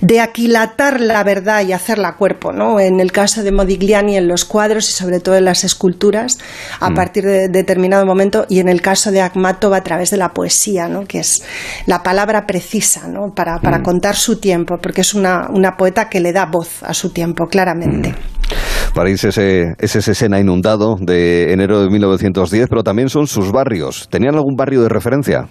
de 0.00 0.20
aquilatar 0.20 1.00
la 1.00 1.22
verdad 1.24 1.66
y 1.66 1.72
hacerla 1.72 2.16
cuerpo, 2.16 2.52
¿no? 2.52 2.80
En 2.80 3.00
el 3.00 3.12
caso 3.12 3.42
de 3.42 3.52
Modigliani 3.52 4.16
en 4.16 4.28
los 4.28 4.44
cuadros 4.44 4.88
y 4.88 4.92
sobre 4.92 5.20
todo 5.20 5.36
en 5.36 5.44
las 5.44 5.64
esculturas 5.64 6.38
a 6.80 6.90
mm. 6.90 6.94
partir 6.94 7.24
de 7.24 7.48
determinado 7.48 8.06
momento 8.06 8.46
y 8.48 8.60
en 8.60 8.68
el 8.68 8.80
caso 8.80 9.10
de 9.10 9.20
Akhmatova 9.20 9.78
a 9.78 9.84
través 9.84 10.10
de 10.10 10.16
la 10.16 10.32
poesía, 10.32 10.88
¿no? 10.88 11.04
Que 11.06 11.18
es 11.18 11.42
la 11.86 12.02
palabra 12.02 12.31
precisa 12.40 13.06
¿no? 13.06 13.32
para, 13.34 13.58
para 13.58 13.78
mm. 13.78 13.82
contar 13.82 14.16
su 14.16 14.40
tiempo, 14.40 14.78
porque 14.82 15.02
es 15.02 15.14
una, 15.14 15.48
una, 15.50 15.76
poeta 15.76 16.08
que 16.08 16.20
le 16.20 16.32
da 16.32 16.46
voz 16.46 16.82
a 16.82 16.94
su 16.94 17.12
tiempo, 17.12 17.46
claramente. 17.46 18.10
Mm. 18.10 18.94
París 18.94 19.24
ese, 19.24 19.74
es 19.78 19.96
ese 19.96 20.12
escena 20.12 20.40
inundado 20.40 20.96
de 21.00 21.52
enero 21.52 21.82
de 21.82 21.88
1910, 21.88 22.66
pero 22.68 22.82
también 22.82 23.08
son 23.08 23.26
sus 23.26 23.52
barrios. 23.52 24.08
¿Tenían 24.10 24.34
algún 24.34 24.54
barrio 24.56 24.82
de 24.82 24.88
referencia? 24.88 25.48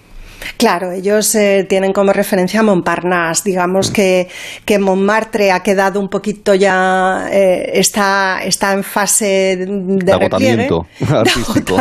Claro, 0.58 0.92
ellos 0.92 1.34
eh, 1.36 1.66
tienen 1.68 1.94
como 1.94 2.14
referencia 2.14 2.64
Montparnasse. 2.64 3.44
Digamos 3.46 3.90
mm. 3.90 3.94
que, 3.94 4.28
que 4.66 4.80
Montmartre 4.80 5.52
ha 5.52 5.62
quedado 5.62 6.00
un 6.00 6.10
poquito 6.10 6.54
ya, 6.56 7.28
eh, 7.32 7.72
está, 7.74 8.42
está 8.44 8.74
en 8.74 8.84
fase 8.84 9.58
de, 9.58 10.12
agotamiento 10.12 10.88
artístico. 11.10 11.78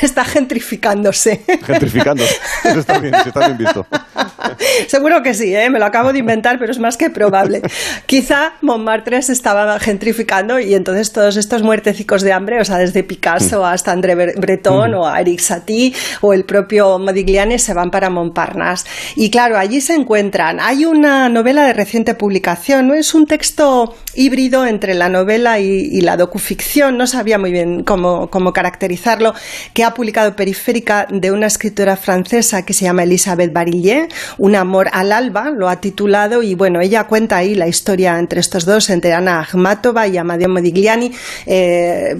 Está 0.00 0.24
gentrificándose. 0.24 1.42
Gentrificándose. 1.64 2.36
Eso 2.64 2.80
está 2.80 2.98
bien, 2.98 3.14
está 3.14 3.46
bien 3.46 3.58
visto. 3.58 3.86
Seguro 4.88 5.22
que 5.22 5.34
sí, 5.34 5.54
¿eh? 5.54 5.70
me 5.70 5.78
lo 5.78 5.86
acabo 5.86 6.12
de 6.12 6.18
inventar, 6.18 6.58
pero 6.58 6.72
es 6.72 6.78
más 6.78 6.96
que 6.96 7.10
probable. 7.10 7.62
Quizá 8.06 8.52
Montmartre 8.60 9.22
se 9.22 9.32
estaba 9.32 9.78
gentrificando 9.78 10.58
y 10.58 10.74
entonces 10.74 11.12
todos 11.12 11.36
estos 11.36 11.62
muertecicos 11.62 12.22
de 12.22 12.32
hambre, 12.32 12.60
o 12.60 12.64
sea, 12.64 12.78
desde 12.78 13.02
Picasso 13.02 13.62
mm. 13.62 13.64
hasta 13.64 13.92
André 13.92 14.14
Breton 14.14 14.92
mm. 14.92 14.94
o 14.94 15.06
a 15.06 15.20
Eric 15.20 15.40
Satie 15.40 15.92
o 16.20 16.32
el 16.32 16.44
propio 16.44 16.98
Modigliani 16.98 17.58
se 17.68 17.74
van 17.74 17.90
para 17.90 18.08
Montparnasse. 18.08 18.86
Y 19.14 19.28
claro, 19.28 19.58
allí 19.58 19.82
se 19.82 19.94
encuentran. 19.94 20.58
Hay 20.58 20.86
una 20.86 21.28
novela 21.28 21.66
de 21.66 21.74
reciente 21.74 22.14
publicación, 22.14 22.88
¿no? 22.88 22.94
es 22.94 23.14
un 23.14 23.26
texto 23.26 23.94
híbrido 24.14 24.64
entre 24.64 24.94
la 24.94 25.10
novela 25.10 25.60
y, 25.60 26.00
la 26.00 26.16
docuficción, 26.16 26.96
no 26.96 27.06
sabía 27.06 27.38
muy 27.38 27.52
bien 27.52 27.84
cómo, 27.84 28.30
cómo 28.30 28.54
caracterizarlo, 28.54 29.34
que 29.74 29.84
ha 29.84 29.92
publicado 29.92 30.34
Periférica 30.34 31.06
de 31.10 31.30
una 31.30 31.46
escritora 31.46 31.96
francesa 31.96 32.64
que 32.64 32.72
se 32.72 32.86
llama 32.86 33.02
Elisabeth 33.02 33.52
Barillet, 33.52 34.08
Un 34.38 34.54
amor 34.54 34.88
al 34.92 35.12
alba, 35.12 35.50
lo 35.50 35.68
ha 35.68 35.76
titulado, 35.76 36.42
y 36.42 36.54
bueno, 36.54 36.80
ella 36.80 37.04
cuenta 37.04 37.36
ahí 37.36 37.54
la 37.54 37.68
historia 37.68 38.18
entre 38.18 38.40
estos 38.40 38.64
dos, 38.64 38.88
entre 38.88 39.12
Ana 39.12 39.40
Akhmatova 39.40 40.06
y 40.06 40.16
Amadeo 40.16 40.48
Modigliani. 40.48 41.12
Eh, 41.44 42.16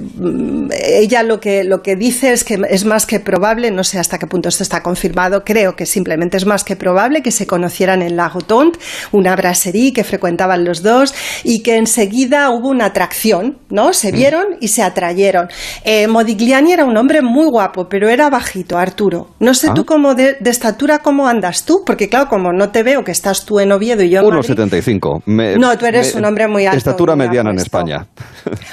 ella 0.84 1.22
lo 1.22 1.40
que, 1.40 1.64
lo 1.64 1.82
que 1.82 1.96
dice 1.96 2.32
es 2.32 2.44
que 2.44 2.60
es 2.68 2.84
más 2.84 3.06
que 3.06 3.18
probable, 3.18 3.70
no 3.70 3.82
sé 3.82 3.98
hasta 3.98 4.18
qué 4.18 4.26
punto 4.26 4.48
esto 4.48 4.62
está 4.62 4.82
confirmado, 4.82 5.37
creo 5.44 5.76
que 5.76 5.86
simplemente 5.86 6.36
es 6.36 6.46
más 6.46 6.64
que 6.64 6.76
probable 6.76 7.22
que 7.22 7.30
se 7.30 7.46
conocieran 7.46 8.02
en 8.02 8.16
Lago 8.16 8.40
Tont, 8.40 8.76
una 9.12 9.34
brasserie 9.36 9.92
que 9.92 10.04
frecuentaban 10.04 10.64
los 10.64 10.82
dos 10.82 11.14
y 11.44 11.62
que 11.62 11.76
enseguida 11.76 12.50
hubo 12.50 12.68
una 12.68 12.86
atracción, 12.86 13.58
¿no? 13.70 13.92
Se 13.92 14.12
mm. 14.12 14.14
vieron 14.14 14.46
y 14.60 14.68
se 14.68 14.82
atrayeron. 14.82 15.48
Eh, 15.84 16.06
Modigliani 16.08 16.72
era 16.72 16.84
un 16.84 16.96
hombre 16.96 17.22
muy 17.22 17.46
guapo, 17.46 17.88
pero 17.88 18.08
era 18.08 18.30
bajito, 18.30 18.78
Arturo. 18.78 19.28
No 19.40 19.54
sé 19.54 19.68
tú 19.74 19.82
ah. 19.82 19.86
cómo 19.86 20.14
de, 20.14 20.36
estatura 20.44 20.98
cómo 20.98 21.28
andas 21.28 21.64
tú, 21.64 21.82
porque 21.84 22.08
claro, 22.08 22.28
como 22.28 22.52
no 22.52 22.70
te 22.70 22.82
veo 22.82 23.04
que 23.04 23.12
estás 23.12 23.44
tú 23.44 23.60
en 23.60 23.72
Oviedo 23.72 24.02
y 24.02 24.10
yo 24.10 24.20
en 24.20 24.26
1,75. 24.26 25.22
No, 25.58 25.76
tú 25.78 25.86
eres 25.86 26.14
un 26.14 26.24
hombre 26.24 26.48
muy 26.48 26.66
alto. 26.66 26.78
Estatura 26.78 27.16
mediana 27.16 27.50
en 27.50 27.58
España. 27.58 28.06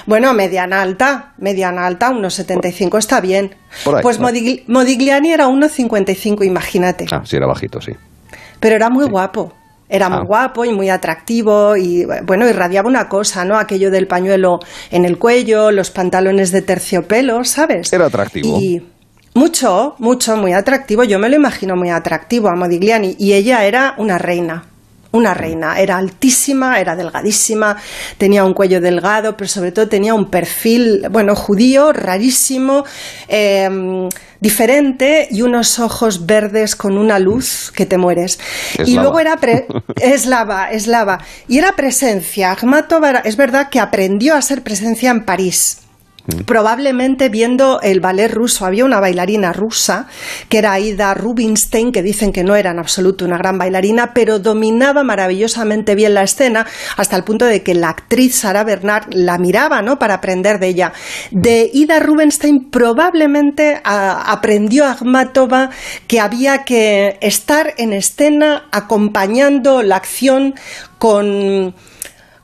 Bueno, 0.05 0.33
mediana 0.33 0.81
alta, 0.81 1.33
mediana 1.37 1.85
alta, 1.85 2.11
1,75 2.11 2.97
está 2.97 3.21
bien. 3.21 3.55
pues 4.01 4.19
Modigliani 4.19 5.31
era 5.31 5.47
1,55, 5.47 6.44
imagínate. 6.45 7.05
Ah, 7.11 7.21
sí, 7.25 7.35
era 7.35 7.47
bajito, 7.47 7.81
sí. 7.81 7.91
Pero 8.59 8.75
era 8.75 8.89
muy 8.89 9.05
guapo. 9.05 9.53
Era 9.87 10.09
muy 10.09 10.19
ah. 10.21 10.25
guapo 10.25 10.65
y 10.65 10.73
muy 10.73 10.89
atractivo 10.89 11.75
y 11.75 12.05
bueno, 12.25 12.49
irradiaba 12.49 12.89
una 12.89 13.07
cosa, 13.07 13.45
¿no? 13.45 13.57
Aquello 13.57 13.91
del 13.91 14.07
pañuelo 14.07 14.59
en 14.89 15.05
el 15.05 15.19
cuello, 15.19 15.71
los 15.71 15.91
pantalones 15.91 16.51
de 16.51 16.63
terciopelo, 16.63 17.43
¿sabes? 17.43 17.93
Era 17.93 18.07
atractivo. 18.07 18.57
Y 18.59 18.81
mucho, 19.35 19.95
mucho, 19.99 20.37
muy 20.37 20.53
atractivo. 20.53 21.03
Yo 21.03 21.19
me 21.19 21.29
lo 21.29 21.35
imagino 21.35 21.75
muy 21.75 21.91
atractivo 21.91 22.47
a 22.47 22.55
Modigliani 22.55 23.15
y 23.19 23.33
ella 23.33 23.63
era 23.65 23.93
una 23.97 24.17
reina. 24.17 24.63
Una 25.15 25.33
reina, 25.33 25.79
era 25.79 25.97
altísima, 25.97 26.79
era 26.79 26.95
delgadísima, 26.95 27.77
tenía 28.17 28.43
un 28.43 28.53
cuello 28.53 28.81
delgado, 28.81 29.37
pero 29.37 29.47
sobre 29.47 29.71
todo 29.71 29.87
tenía 29.87 30.13
un 30.13 30.29
perfil, 30.29 31.07
bueno, 31.09 31.35
judío, 31.35 31.93
rarísimo, 31.93 32.83
eh, 33.27 34.09
diferente 34.39 35.27
y 35.31 35.41
unos 35.41 35.79
ojos 35.79 36.25
verdes 36.25 36.75
con 36.75 36.97
una 36.97 37.17
luz 37.17 37.71
que 37.75 37.85
te 37.85 37.97
mueres. 37.97 38.39
y 38.85 38.95
luego 38.95 39.19
era 39.19 39.39
eslava, 40.01 40.71
eslava. 40.71 41.19
Y 41.47 41.57
era 41.57 41.75
presencia. 41.75 42.51
Akhmatova 42.51 43.21
es 43.23 43.37
verdad 43.37 43.69
que 43.69 43.79
aprendió 43.79 44.35
a 44.35 44.41
ser 44.41 44.61
presencia 44.61 45.11
en 45.11 45.25
París. 45.25 45.84
Probablemente 46.45 47.29
viendo 47.29 47.79
el 47.81 47.99
ballet 47.99 48.31
ruso, 48.31 48.65
había 48.65 48.83
una 48.83 48.99
bailarina 48.99 49.53
rusa 49.53 50.07
que 50.49 50.57
era 50.57 50.73
Aida 50.73 51.13
Rubinstein, 51.13 51.91
que 51.91 52.01
dicen 52.01 52.31
que 52.31 52.43
no 52.43 52.55
era 52.55 52.71
en 52.71 52.79
absoluto 52.79 53.25
una 53.25 53.37
gran 53.37 53.59
bailarina, 53.59 54.11
pero 54.13 54.39
dominaba 54.39 55.03
maravillosamente 55.03 55.93
bien 55.93 56.15
la 56.15 56.23
escena 56.23 56.65
hasta 56.97 57.15
el 57.15 57.23
punto 57.23 57.45
de 57.45 57.61
que 57.61 57.75
la 57.75 57.89
actriz 57.89 58.37
Sara 58.37 58.63
Bernard 58.63 59.05
la 59.11 59.37
miraba, 59.37 59.83
¿no? 59.83 59.99
Para 59.99 60.15
aprender 60.15 60.59
de 60.59 60.67
ella. 60.67 60.93
De 61.29 61.69
Ida 61.71 61.99
Rubinstein 61.99 62.71
probablemente 62.71 63.79
aprendió 63.83 64.87
Akhmatova 64.87 65.69
que 66.07 66.19
había 66.19 66.63
que 66.63 67.19
estar 67.21 67.75
en 67.77 67.93
escena 67.93 68.63
acompañando 68.71 69.83
la 69.83 69.97
acción 69.97 70.55
con 70.97 71.75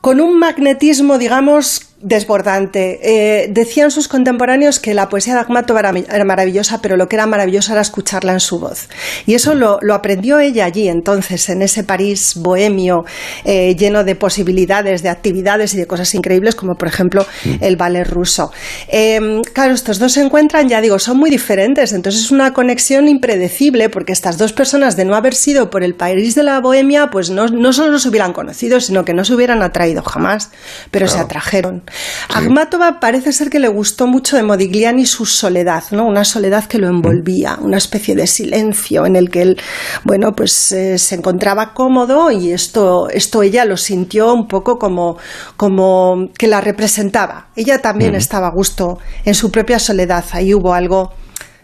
con 0.02 0.20
un 0.20 0.40
magnetismo, 0.40 1.20
digamos, 1.20 1.91
desbordante. 2.02 3.00
Eh, 3.04 3.48
decían 3.50 3.92
sus 3.92 4.08
contemporáneos 4.08 4.80
que 4.80 4.94
la 4.94 5.10
poesía 5.10 5.36
de 5.36 5.42
Akhmatova 5.42 5.80
era, 5.80 6.26
maravillosa, 6.26 6.82
pero 6.82 6.98
lo 6.98 7.08
que 7.08 7.16
era 7.16 7.26
maravilloso 7.26 7.72
era 7.72 7.82
escucharla 7.82 8.34
en 8.34 8.40
su 8.40 8.60
voz. 8.60 8.90
Y 9.26 9.36
eso 9.36 9.56
lo, 9.56 9.80
aprendió 9.94 10.40
ella 10.40 10.66
allí, 10.66 10.88
entonces, 10.88 11.50
en 11.50 11.62
ese 11.62 11.84
París 11.84 12.34
bohemio, 12.36 13.06
eh, 13.44 13.76
lleno 13.76 14.04
de 14.04 14.16
posibilidades, 14.16 15.04
de 15.04 15.10
actividades 15.10 15.74
y 15.74 15.78
de 15.78 15.86
cosas 15.86 16.14
increíbles, 16.16 16.56
como 16.56 16.76
por 16.76 16.88
ejemplo 16.88 17.26
mm. 17.46 17.56
el 17.62 17.76
ballet 17.76 18.08
ruso. 18.08 18.52
Em, 18.88 19.42
claro, 19.42 19.74
estos 19.74 20.00
dos 20.00 20.14
se 20.14 20.22
encuentran, 20.22 20.70
ya 20.70 20.82
digo, 20.82 20.98
son 20.98 21.18
muy 21.18 21.30
diferentes, 21.30 21.94
entonces 21.94 22.22
es 22.22 22.32
una 22.32 22.54
conexión 22.54 23.08
impredecible, 23.08 23.90
porque 23.90 24.14
estas 24.14 24.38
dos 24.38 24.54
personas, 24.54 24.96
de 24.96 25.06
no 25.06 25.16
haber 25.16 25.36
sido 25.36 25.70
por 25.70 25.84
el 25.84 25.96
París 25.96 26.36
de 26.36 26.44
la 26.44 26.60
bohemia, 26.60 27.10
pues 27.12 27.30
no, 27.30 27.48
no 27.48 27.74
solo 27.74 28.00
se 28.00 28.10
hubieran 28.10 28.34
conocido, 28.34 28.80
sino 28.80 29.06
que 29.06 29.14
no 29.14 29.26
se 29.26 29.34
hubieran 29.36 29.62
atraído 29.62 30.02
jamás, 30.04 30.50
pero 30.90 31.08
se 31.08 31.20
atrajeron. 31.20 31.84
Agmatova 32.30 33.00
parece 33.00 33.34
ser 33.34 33.50
que 33.50 33.60
le 33.60 33.68
gustó 33.68 34.08
mucho 34.08 34.38
de 34.38 34.44
Modigliani 34.44 35.06
su 35.06 35.26
soledad, 35.26 35.84
¿no? 35.92 36.06
Una 36.06 36.26
soledad 36.26 36.66
que 36.66 36.78
lo 36.78 36.88
envolvía, 36.88 37.58
una 37.62 37.78
especie 37.78 38.16
de 38.16 38.28
silencio 38.28 39.06
en 39.06 39.16
el 39.16 39.30
que 39.30 39.42
él, 39.42 39.62
bueno, 40.04 40.34
pues 40.36 40.72
eh, 40.72 40.98
se 40.98 41.16
encontraba 41.16 41.74
cómodo 41.74 42.32
y 42.32 42.52
esto, 42.52 43.10
esto 43.10 43.44
ella 43.44 43.66
lo 43.66 43.78
sintió 43.78 44.34
un 44.34 44.48
poco 44.48 44.78
como, 44.80 45.18
como 45.58 46.30
que 46.38 46.48
la 46.48 46.62
representaba. 46.62 47.48
Ella 47.56 47.80
también 47.80 48.16
estaba 48.16 48.48
a 48.48 48.52
gusto 48.52 49.00
en 49.26 49.36
su 49.36 49.52
propia 49.52 49.80
soledad. 49.80 50.26
Ahí 50.34 50.54
hubo 50.54 50.74
algo 50.74 51.14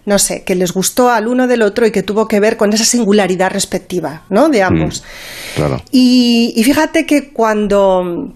no 0.08 0.20
sé, 0.20 0.44
que 0.44 0.56
les 0.56 0.72
gustó 0.72 1.10
al 1.10 1.28
uno 1.28 1.48
del 1.48 1.62
otro 1.62 1.86
y 1.86 1.92
que 1.92 2.02
tuvo 2.02 2.30
que 2.30 2.40
ver 2.40 2.56
con 2.56 2.72
esa 2.72 2.86
singularidad 2.86 3.52
respectiva, 3.52 4.24
¿no? 4.30 4.48
De 4.48 4.64
ambos. 4.64 5.04
claro. 5.54 5.84
y, 5.92 6.62
fíjate 6.64 7.06
que 7.06 7.34
cuando, 7.34 8.32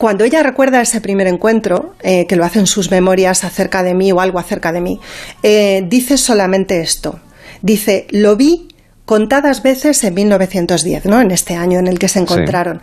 cuando 0.00 0.24
ella 0.24 0.42
recuerda 0.42 0.80
ese 0.80 1.02
primer 1.02 1.26
encuentro, 1.26 1.94
eh, 2.00 2.26
que 2.26 2.34
lo 2.34 2.46
hace 2.46 2.58
en 2.58 2.66
sus 2.66 2.90
memorias 2.90 3.44
acerca 3.44 3.82
de 3.82 3.92
mí 3.92 4.10
o 4.12 4.20
algo 4.22 4.38
acerca 4.38 4.72
de 4.72 4.80
mí, 4.80 4.98
eh, 5.42 5.84
dice 5.90 6.16
solamente 6.16 6.80
esto. 6.80 7.20
Dice, 7.60 8.06
lo 8.08 8.34
vi 8.34 8.68
contadas 9.04 9.62
veces 9.62 10.02
en 10.02 10.14
1910, 10.14 11.04
¿no? 11.04 11.20
en 11.20 11.30
este 11.30 11.54
año 11.54 11.78
en 11.78 11.86
el 11.86 11.98
que 11.98 12.08
se 12.08 12.18
encontraron, 12.18 12.80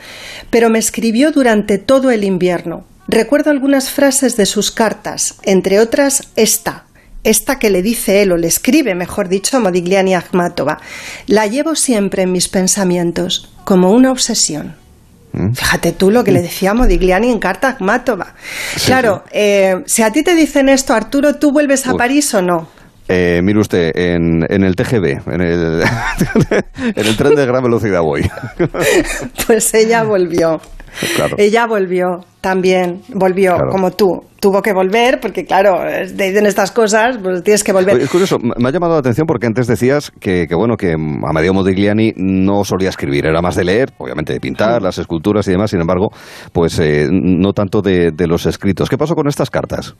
pero 0.51 0.69
me 0.69 0.77
escribió 0.77 1.31
durante 1.31 1.79
todo 1.79 2.11
el 2.11 2.23
invierno. 2.23 2.85
Recuerdo 3.07 3.49
algunas 3.49 3.89
frases 3.89 4.37
de 4.37 4.45
sus 4.45 4.69
cartas, 4.69 5.39
entre 5.41 5.79
otras 5.79 6.29
esta, 6.35 6.85
esta 7.23 7.57
que 7.57 7.71
le 7.71 7.81
dice 7.81 8.21
él, 8.21 8.31
o 8.31 8.37
le 8.37 8.47
escribe, 8.47 8.93
mejor 8.93 9.27
dicho, 9.27 9.57
a 9.57 9.59
Modigliani 9.59 10.13
Akhmatova. 10.13 10.77
La 11.25 11.47
llevo 11.47 11.73
siempre 11.73 12.21
en 12.21 12.31
mis 12.31 12.47
pensamientos, 12.47 13.49
como 13.63 13.91
una 13.91 14.11
obsesión. 14.11 14.75
Mm. 15.33 15.53
Fíjate 15.53 15.91
tú 15.91 16.11
lo 16.11 16.23
que 16.23 16.31
le 16.31 16.39
mm. 16.39 16.43
decía 16.43 16.73
Modigliani 16.73 17.31
en 17.31 17.39
carta 17.39 17.77
claro, 18.85 19.23
Eh, 19.31 19.83
si 19.85 20.01
a 20.01 20.11
ti 20.11 20.23
te 20.23 20.35
dicen 20.35 20.69
esto, 20.69 20.93
Arturo, 20.93 21.35
¿tú 21.35 21.51
vuelves 21.51 21.87
a 21.87 21.93
París 21.93 22.33
o 22.33 22.41
no? 22.41 22.67
Eh, 23.09 23.39
mire 23.41 23.59
usted, 23.59 23.91
en, 23.95 24.45
en, 24.49 24.63
el 24.63 24.75
TGV, 24.75 25.31
en 25.31 25.41
el, 25.41 25.81
en 26.95 27.05
el 27.05 27.15
tren 27.15 27.35
de 27.35 27.45
gran 27.45 27.63
velocidad 27.63 28.01
voy. 28.01 28.29
pues 29.47 29.73
ella 29.73 30.03
volvió. 30.03 30.59
Ella 31.37 31.67
volvió 31.67 32.25
también, 32.41 33.01
volvió 33.13 33.55
como 33.71 33.91
tú. 33.91 34.23
Tuvo 34.39 34.61
que 34.61 34.71
volver 34.71 35.19
porque, 35.19 35.45
claro, 35.45 35.79
te 36.15 36.29
dicen 36.29 36.45
estas 36.45 36.71
cosas, 36.71 37.17
pues 37.21 37.43
tienes 37.43 37.63
que 37.63 37.73
volver. 37.73 37.99
Es 37.99 38.09
curioso, 38.09 38.37
me 38.39 38.69
ha 38.69 38.71
llamado 38.71 38.93
la 38.93 38.99
atención 38.99 39.25
porque 39.25 39.47
antes 39.47 39.67
decías 39.67 40.11
que, 40.19 40.45
que 40.47 40.55
bueno, 40.55 40.77
que 40.77 40.93
Amadeo 40.93 41.53
Modigliani 41.53 42.13
no 42.15 42.63
solía 42.63 42.89
escribir, 42.89 43.25
era 43.25 43.41
más 43.41 43.55
de 43.55 43.65
leer, 43.65 43.93
obviamente 43.97 44.33
de 44.33 44.39
pintar, 44.39 44.81
las 44.81 44.97
esculturas 44.97 45.47
y 45.47 45.51
demás, 45.51 45.71
sin 45.71 45.81
embargo, 45.81 46.09
pues 46.53 46.79
eh, 46.79 47.07
no 47.11 47.53
tanto 47.53 47.81
de 47.81 48.27
los 48.27 48.45
escritos. 48.45 48.89
¿Qué 48.89 48.97
pasó 48.97 49.15
con 49.15 49.27
estas 49.27 49.49
cartas? 49.49 49.95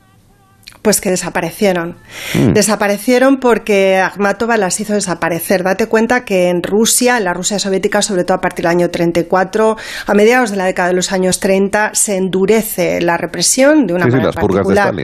Pues 0.88 1.02
que 1.02 1.10
desaparecieron. 1.10 1.96
Mm. 2.32 2.54
Desaparecieron 2.54 3.40
porque 3.40 3.98
Akhmatova 3.98 4.56
las 4.56 4.80
hizo 4.80 4.94
desaparecer. 4.94 5.62
Date 5.62 5.84
cuenta 5.84 6.24
que 6.24 6.48
en 6.48 6.62
Rusia, 6.62 7.18
en 7.18 7.24
la 7.24 7.34
Rusia 7.34 7.58
soviética, 7.58 8.00
sobre 8.00 8.24
todo 8.24 8.38
a 8.38 8.40
partir 8.40 8.62
del 8.62 8.70
año 8.70 8.88
34, 8.88 9.76
a 10.06 10.14
mediados 10.14 10.50
de 10.50 10.56
la 10.56 10.64
década 10.64 10.88
de 10.88 10.94
los 10.94 11.12
años 11.12 11.40
30, 11.40 11.90
se 11.92 12.16
endurece 12.16 13.02
la 13.02 13.18
represión 13.18 13.86
de 13.86 13.92
una 13.92 14.06
manera 14.06 14.32
particular. 14.32 14.94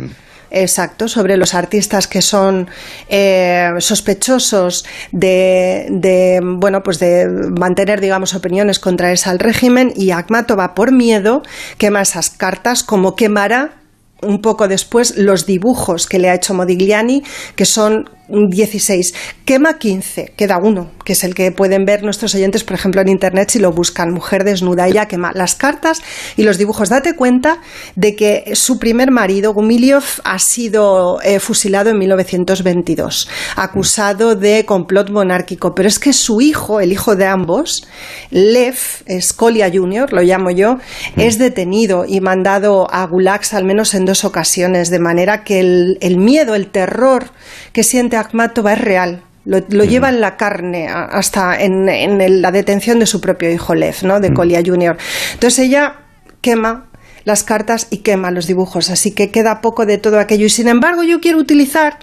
Exacto, 0.50 1.06
sobre 1.06 1.36
los 1.36 1.54
artistas 1.54 2.08
que 2.08 2.22
son 2.22 2.66
eh, 3.10 3.68
sospechosos 3.76 4.86
de, 5.12 5.88
de, 5.90 6.40
bueno, 6.42 6.82
pues 6.82 6.98
de 6.98 7.28
mantener, 7.28 8.00
digamos, 8.00 8.34
opiniones 8.34 8.78
contrarias 8.78 9.26
al 9.26 9.38
régimen 9.38 9.92
y 9.94 10.12
Akhmatova, 10.12 10.74
por 10.74 10.92
miedo, 10.92 11.42
quema 11.76 12.00
esas 12.00 12.30
cartas 12.30 12.82
como 12.82 13.16
quemará 13.16 13.83
un 14.23 14.40
poco 14.40 14.68
después 14.68 15.16
los 15.16 15.47
dibujos 15.47 16.06
que 16.06 16.18
le 16.18 16.30
ha 16.30 16.35
hecho 16.35 16.54
Modigliani, 16.54 17.23
que 17.56 17.64
son 17.64 18.11
16. 18.28 19.14
Quema 19.44 19.78
15, 19.78 20.32
queda 20.36 20.58
uno, 20.58 20.90
que 21.04 21.12
es 21.12 21.24
el 21.24 21.34
que 21.34 21.52
pueden 21.52 21.84
ver 21.84 22.02
nuestros 22.02 22.34
oyentes, 22.34 22.64
por 22.64 22.74
ejemplo, 22.74 23.02
en 23.02 23.08
internet 23.08 23.50
si 23.50 23.58
lo 23.58 23.72
buscan. 23.72 24.12
Mujer 24.12 24.44
desnuda, 24.44 24.88
ella 24.88 25.06
quema 25.06 25.32
las 25.34 25.54
cartas 25.54 26.02
y 26.36 26.42
los 26.44 26.56
dibujos. 26.56 26.88
Date 26.88 27.14
cuenta 27.14 27.58
de 27.96 28.16
que 28.16 28.52
su 28.54 28.78
primer 28.78 29.10
marido, 29.10 29.52
Gumiliov, 29.52 30.04
ha 30.24 30.38
sido 30.38 31.20
eh, 31.22 31.38
fusilado 31.38 31.90
en 31.90 31.98
1922, 31.98 33.28
acusado 33.56 34.34
de 34.34 34.64
complot 34.64 35.10
monárquico. 35.10 35.74
Pero 35.74 35.88
es 35.88 35.98
que 35.98 36.12
su 36.12 36.40
hijo, 36.40 36.80
el 36.80 36.92
hijo 36.92 37.16
de 37.16 37.26
ambos, 37.26 37.86
Lev 38.30 38.76
Skolia 39.20 39.70
Jr., 39.72 40.12
lo 40.12 40.22
llamo 40.22 40.50
yo, 40.50 40.76
es 41.16 41.38
detenido 41.38 42.04
y 42.08 42.20
mandado 42.20 42.86
a 42.90 43.06
gulags 43.06 43.52
al 43.52 43.64
menos 43.64 43.92
en 43.94 44.06
dos 44.06 44.24
ocasiones, 44.24 44.88
de 44.88 44.98
manera 44.98 45.44
que 45.44 45.60
el, 45.60 45.98
el 46.00 46.16
miedo, 46.16 46.54
el 46.54 46.68
terror 46.70 47.30
que 47.72 47.82
siente 47.82 48.13
Akhmatova 48.16 48.73
es 48.73 48.80
real 48.80 49.23
lo, 49.44 49.85
lleva 49.85 50.09
en 50.09 50.21
la 50.21 50.37
carne 50.37 50.88
hasta 50.88 51.61
en, 51.61 52.42
la 52.42 52.50
detención 52.50 52.99
de 52.99 53.06
su 53.06 53.21
propio 53.21 53.50
hijo 53.50 53.75
Lev, 53.75 53.97
¿no? 54.02 54.21
de 54.21 54.33
Colia 54.33 54.62
Jr. 54.64 54.97
Entonces 55.35 55.59
ella 55.66 55.97
quema 56.40 56.87
las 57.25 57.44
cartas 57.44 57.87
y 57.90 57.99
quema 57.99 58.30
los 58.30 58.47
dibujos, 58.47 58.90
así 58.90 59.12
que 59.12 59.30
queda 59.30 59.61
poco 59.61 59.87
de 59.87 59.99
todo 59.99 60.18
aquello. 60.18 60.47
Y 60.47 60.50
sin 60.50 60.68
embargo, 60.68 61.02
yo 61.02 61.21
quiero 61.21 61.38
utilizar 61.38 61.99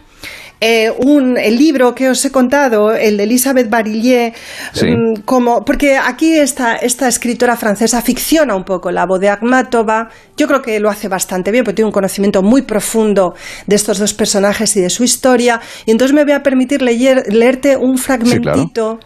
eh, 0.64 0.92
un, 0.92 1.38
el 1.38 1.58
libro 1.58 1.96
que 1.96 2.08
os 2.08 2.24
he 2.24 2.32
contado, 2.32 2.94
el 2.94 3.18
de 3.18 3.24
Elisabeth 3.24 3.68
Barillier, 3.68 4.32
mm, 4.76 5.22
como, 5.26 5.66
porque 5.66 5.98
aquí 5.98 6.38
esta, 6.38 6.76
esta 6.76 7.08
escritora 7.08 7.58
francesa 7.58 8.00
ficciona 8.04 8.56
un 8.56 8.64
poco 8.64 8.92
la 8.92 9.08
voz 9.08 9.20
de 9.20 9.30
Akhmatova. 9.30 10.10
Yo 10.38 10.48
creo 10.48 10.62
que 10.62 10.80
lo 10.80 10.92
hace 10.92 11.08
bastante 11.08 11.50
bien, 11.50 11.64
porque 11.64 11.78
tiene 11.78 11.88
un 11.88 11.92
conocimiento 11.94 12.44
muy 12.44 12.62
profundo 12.62 13.34
de 13.66 13.76
estos 13.76 13.98
dos 13.98 14.14
personajes 14.14 14.78
y 14.78 14.82
de 14.82 14.92
su 14.92 15.04
historia. 15.04 15.60
Y 15.88 15.92
entonces 15.92 16.14
me 16.14 16.24
voy 16.24 16.34
a 16.34 16.44
permitir 16.44 16.84
leer, 16.84 17.34
leerte 17.34 17.76
un 17.76 17.98
fragmentito. 17.98 19.00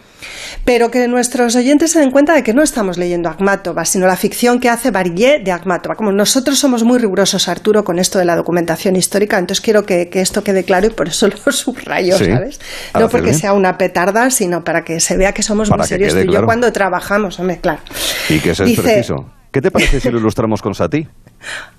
Pero 0.64 0.92
que 0.92 1.08
nuestros 1.08 1.56
oyentes 1.56 1.92
se 1.92 2.00
den 2.00 2.12
cuenta 2.12 2.34
de 2.34 2.44
que 2.44 2.54
no 2.54 2.64
estamos 2.64 2.98
leyendo 2.98 3.30
Akhmatova, 3.30 3.86
sino 3.86 4.08
la 4.08 4.16
ficción 4.16 4.60
que 4.60 4.70
hace 4.70 4.92
Barillet 4.92 5.44
de 5.44 5.52
Akhmatova. 5.52 5.96
Como 5.96 6.12
nosotros 6.12 6.58
somos 6.58 6.84
muy 6.84 7.00
rigurosos, 7.00 7.48
Arturo, 7.48 7.84
con 7.84 8.00
esto 8.00 8.20
de 8.20 8.26
la 8.26 8.36
documentación 8.36 8.96
histórica, 8.96 9.38
entonces 9.38 9.62
quiero 9.62 9.86
que, 9.86 10.10
esto 10.14 10.44
quede 10.44 10.64
claro 10.64 10.88
y 10.88 10.90
por 10.90 11.08
eso 11.08 11.28
lo 11.46 11.52
subrayo, 11.52 12.18
¿sabes? 12.18 12.60
No 12.94 13.10
porque 13.10 13.34
sea 13.34 13.54
una 13.54 13.78
petarda, 13.78 14.30
sino 14.30 14.64
para 14.64 14.84
que 14.84 15.00
se 15.00 15.18
vea 15.18 15.34
que 15.34 15.44
somos 15.44 15.70
muy 15.70 15.86
serios 15.86 16.14
tú 16.14 16.20
y 16.20 16.34
yo 16.34 16.46
cuando 16.46 16.72
trabajamos, 16.72 17.40
hombre, 17.40 17.60
claro. 17.60 17.82
Y 18.30 18.40
que 18.40 18.52
eso 18.52 18.64
es 18.64 18.80
preciso. 18.80 19.35
¿Qué 19.56 19.62
te 19.62 19.72
parece 19.72 20.02
si 20.02 20.12
lo 20.12 20.20
ilustramos 20.20 20.62
con 20.62 20.76
Sati? 20.76 21.08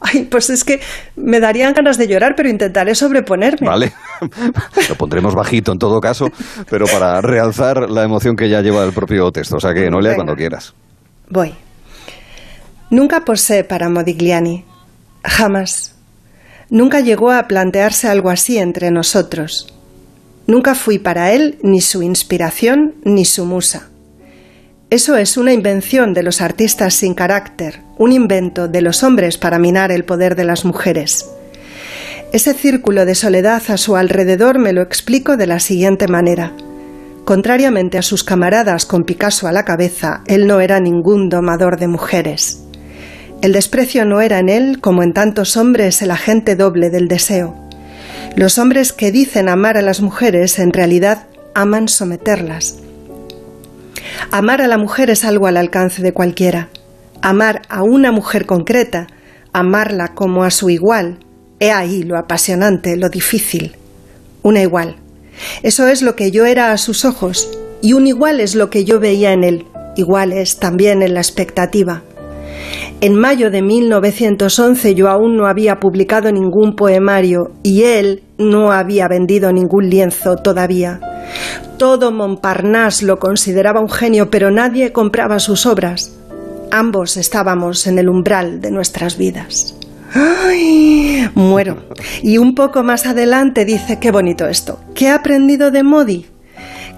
Ay, 0.01 0.25
pues 0.31 0.49
es 0.49 0.65
que 0.65 0.81
me 1.15 1.41
darían 1.41 1.75
ganas 1.75 1.99
de 1.99 2.09
llorar, 2.09 2.33
pero 2.35 2.49
intentaré 2.49 2.95
sobreponerme. 2.95 3.69
Vale, 3.69 3.93
lo 4.89 4.95
pondremos 4.95 5.35
bajito 5.35 5.73
en 5.73 5.79
todo 5.79 6.01
caso, 6.01 6.31
pero 6.71 6.87
para 6.87 7.21
realzar 7.21 7.91
la 7.91 8.03
emoción 8.03 8.35
que 8.35 8.49
ya 8.49 8.63
lleva 8.63 8.83
el 8.83 8.95
propio 8.95 9.31
texto. 9.31 9.59
O 9.59 9.61
sea 9.61 9.75
que 9.75 9.91
no 9.91 10.01
lea 10.01 10.15
cuando 10.15 10.35
quieras. 10.35 10.73
Voy. 11.29 11.55
Nunca 12.89 13.27
posé 13.27 13.63
para 13.63 13.91
Modigliani. 13.91 14.65
Jamás. 15.23 15.95
Nunca 16.71 17.01
llegó 17.01 17.31
a 17.31 17.47
plantearse 17.47 18.09
algo 18.09 18.31
así 18.31 18.57
entre 18.57 18.91
nosotros. 18.91 19.67
Nunca 20.47 20.75
fui 20.75 20.99
para 20.99 21.33
él 21.33 21.59
ni 21.63 21.83
su 21.83 22.03
inspiración 22.03 22.95
ni 23.05 23.27
su 23.27 23.45
musa. 23.45 23.91
Eso 24.97 25.15
es 25.19 25.37
una 25.37 25.53
invención 25.53 26.15
de 26.15 26.23
los 26.23 26.41
artistas 26.41 26.95
sin 26.95 27.13
carácter, 27.13 27.83
un 27.99 28.13
invento 28.13 28.67
de 28.67 28.81
los 28.81 29.03
hombres 29.03 29.37
para 29.37 29.59
minar 29.59 29.93
el 29.93 30.07
poder 30.07 30.37
de 30.37 30.45
las 30.45 30.65
mujeres. 30.65 31.29
Ese 32.33 32.55
círculo 32.55 33.05
de 33.05 33.15
soledad 33.15 33.63
a 33.69 33.77
su 33.77 33.95
alrededor 33.95 34.59
me 34.59 34.73
lo 34.73 34.81
explico 34.81 35.37
de 35.37 35.47
la 35.47 35.61
siguiente 35.61 36.09
manera. 36.09 36.55
Contrariamente 37.27 37.99
a 37.99 38.03
sus 38.03 38.25
camaradas 38.25 38.87
con 38.87 39.05
Picasso 39.05 39.47
a 39.47 39.53
la 39.53 39.67
cabeza, 39.67 40.23
él 40.29 40.47
no 40.47 40.63
era 40.63 40.81
ningún 40.81 41.29
domador 41.29 41.79
de 41.79 41.89
mujeres. 41.89 42.63
El 43.43 43.53
desprecio 43.53 44.07
no 44.07 44.23
era 44.23 44.39
en 44.39 44.49
él, 44.49 44.81
como 44.81 45.03
en 45.03 45.13
tantos 45.13 45.59
hombres, 45.59 46.01
el 46.01 46.11
agente 46.11 46.57
doble 46.57 46.89
del 46.89 47.07
deseo. 47.07 47.55
Los 48.35 48.57
hombres 48.57 48.95
que 48.95 49.13
dicen 49.13 49.51
amar 49.51 49.77
a 49.77 49.83
las 49.83 50.01
mujeres 50.01 50.59
en 50.59 50.73
realidad 50.73 51.27
aman 51.55 51.87
someterlas. 51.87 52.79
Amar 54.31 54.63
a 54.63 54.69
la 54.69 54.79
mujer 54.79 55.11
es 55.11 55.25
algo 55.25 55.47
al 55.47 55.57
alcance 55.57 56.03
de 56.03 56.13
cualquiera. 56.13 56.69
Amar 57.23 57.63
a 57.69 57.83
una 57.83 58.13
mujer 58.13 58.47
concreta, 58.47 59.07
amarla 59.53 60.09
como 60.15 60.45
a 60.45 60.51
su 60.51 60.71
igual, 60.71 61.19
he 61.61 61.71
ahí 61.71 62.03
lo 62.03 62.19
apasionante, 62.19 62.97
lo 62.97 63.09
difícil. 63.09 63.77
Una 64.43 64.63
igual. 64.63 64.97
Eso 65.63 65.87
es 65.87 66.03
lo 66.03 66.17
que 66.17 66.31
yo 66.31 66.45
era 66.47 66.73
a 66.73 66.79
sus 66.79 67.05
ojos, 67.05 67.51
y 67.83 67.93
un 67.93 68.07
igual 68.07 68.41
es 68.41 68.55
lo 68.55 68.71
que 68.71 68.85
yo 68.85 69.01
veía 69.01 69.33
en 69.33 69.45
él, 69.45 69.65
iguales 69.97 70.59
también 70.59 71.03
en 71.03 71.15
la 71.15 71.21
expectativa. 71.21 72.03
En 73.01 73.15
mayo 73.15 73.51
de 73.51 73.63
1911 73.63 74.95
yo 74.95 75.09
aún 75.09 75.37
no 75.37 75.47
había 75.47 75.77
publicado 75.77 76.33
ningún 76.33 76.75
poemario 76.75 77.53
y 77.63 77.83
él 77.83 78.23
no 78.39 78.73
había 78.73 79.07
vendido 79.07 79.53
ningún 79.53 79.91
lienzo 79.91 80.37
todavía. 80.37 81.01
Todo 81.79 82.11
Montparnasse 82.11 83.05
lo 83.05 83.19
consideraba 83.19 83.81
un 83.81 83.91
genio, 83.91 84.31
pero 84.31 84.51
nadie 84.51 84.93
compraba 84.93 85.39
sus 85.39 85.67
obras. 85.67 86.13
Ambos 86.71 87.17
estábamos 87.17 87.87
en 87.87 87.99
el 87.99 88.09
umbral 88.09 88.61
de 88.61 88.71
nuestras 88.71 89.17
vidas. 89.17 89.75
¡Ay! 90.15 91.29
Muero. 91.35 91.85
Y 92.23 92.39
un 92.39 92.55
poco 92.55 92.83
más 92.83 93.07
adelante 93.07 93.65
dice, 93.65 93.99
qué 93.99 94.11
bonito 94.11 94.47
esto. 94.47 94.81
¿Qué 94.95 95.09
ha 95.09 95.17
aprendido 95.17 95.71
de 95.71 95.83
Modi? 95.83 96.27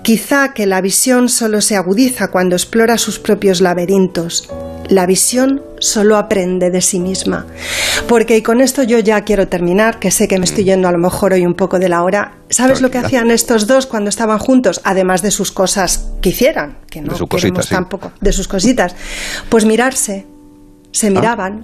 Quizá 0.02 0.54
que 0.54 0.66
la 0.66 0.80
visión 0.80 1.28
solo 1.28 1.60
se 1.60 1.76
agudiza 1.76 2.30
cuando 2.30 2.56
explora 2.56 2.98
sus 2.98 3.18
propios 3.18 3.60
laberintos. 3.60 4.48
La 4.88 5.06
visión 5.06 5.62
solo 5.80 6.16
aprende 6.16 6.70
de 6.70 6.80
sí 6.80 7.00
misma. 7.00 7.46
Porque, 8.06 8.36
y 8.36 8.42
con 8.42 8.60
esto 8.60 8.82
yo 8.82 8.98
ya 8.98 9.22
quiero 9.22 9.48
terminar, 9.48 9.98
que 9.98 10.10
sé 10.10 10.28
que 10.28 10.38
me 10.38 10.44
estoy 10.44 10.64
yendo 10.64 10.88
a 10.88 10.92
lo 10.92 10.98
mejor 10.98 11.32
hoy 11.32 11.44
un 11.44 11.54
poco 11.54 11.78
de 11.78 11.88
la 11.88 12.02
hora. 12.02 12.38
¿Sabes 12.50 12.80
lo 12.80 12.90
que 12.90 12.98
hacían 12.98 13.30
estos 13.30 13.66
dos 13.66 13.86
cuando 13.86 14.08
estaban 14.08 14.38
juntos? 14.38 14.80
Además 14.84 15.22
de 15.22 15.30
sus 15.30 15.52
cosas 15.52 16.10
que 16.20 16.30
hicieran, 16.30 16.78
que 16.90 17.00
no 17.00 17.12
de 17.12 17.18
sus 17.18 17.28
cositas, 17.28 17.68
tampoco, 17.68 18.12
de 18.20 18.32
sus 18.32 18.48
cositas. 18.48 18.94
Pues 19.48 19.64
mirarse, 19.64 20.26
se 20.92 21.08
ah. 21.08 21.60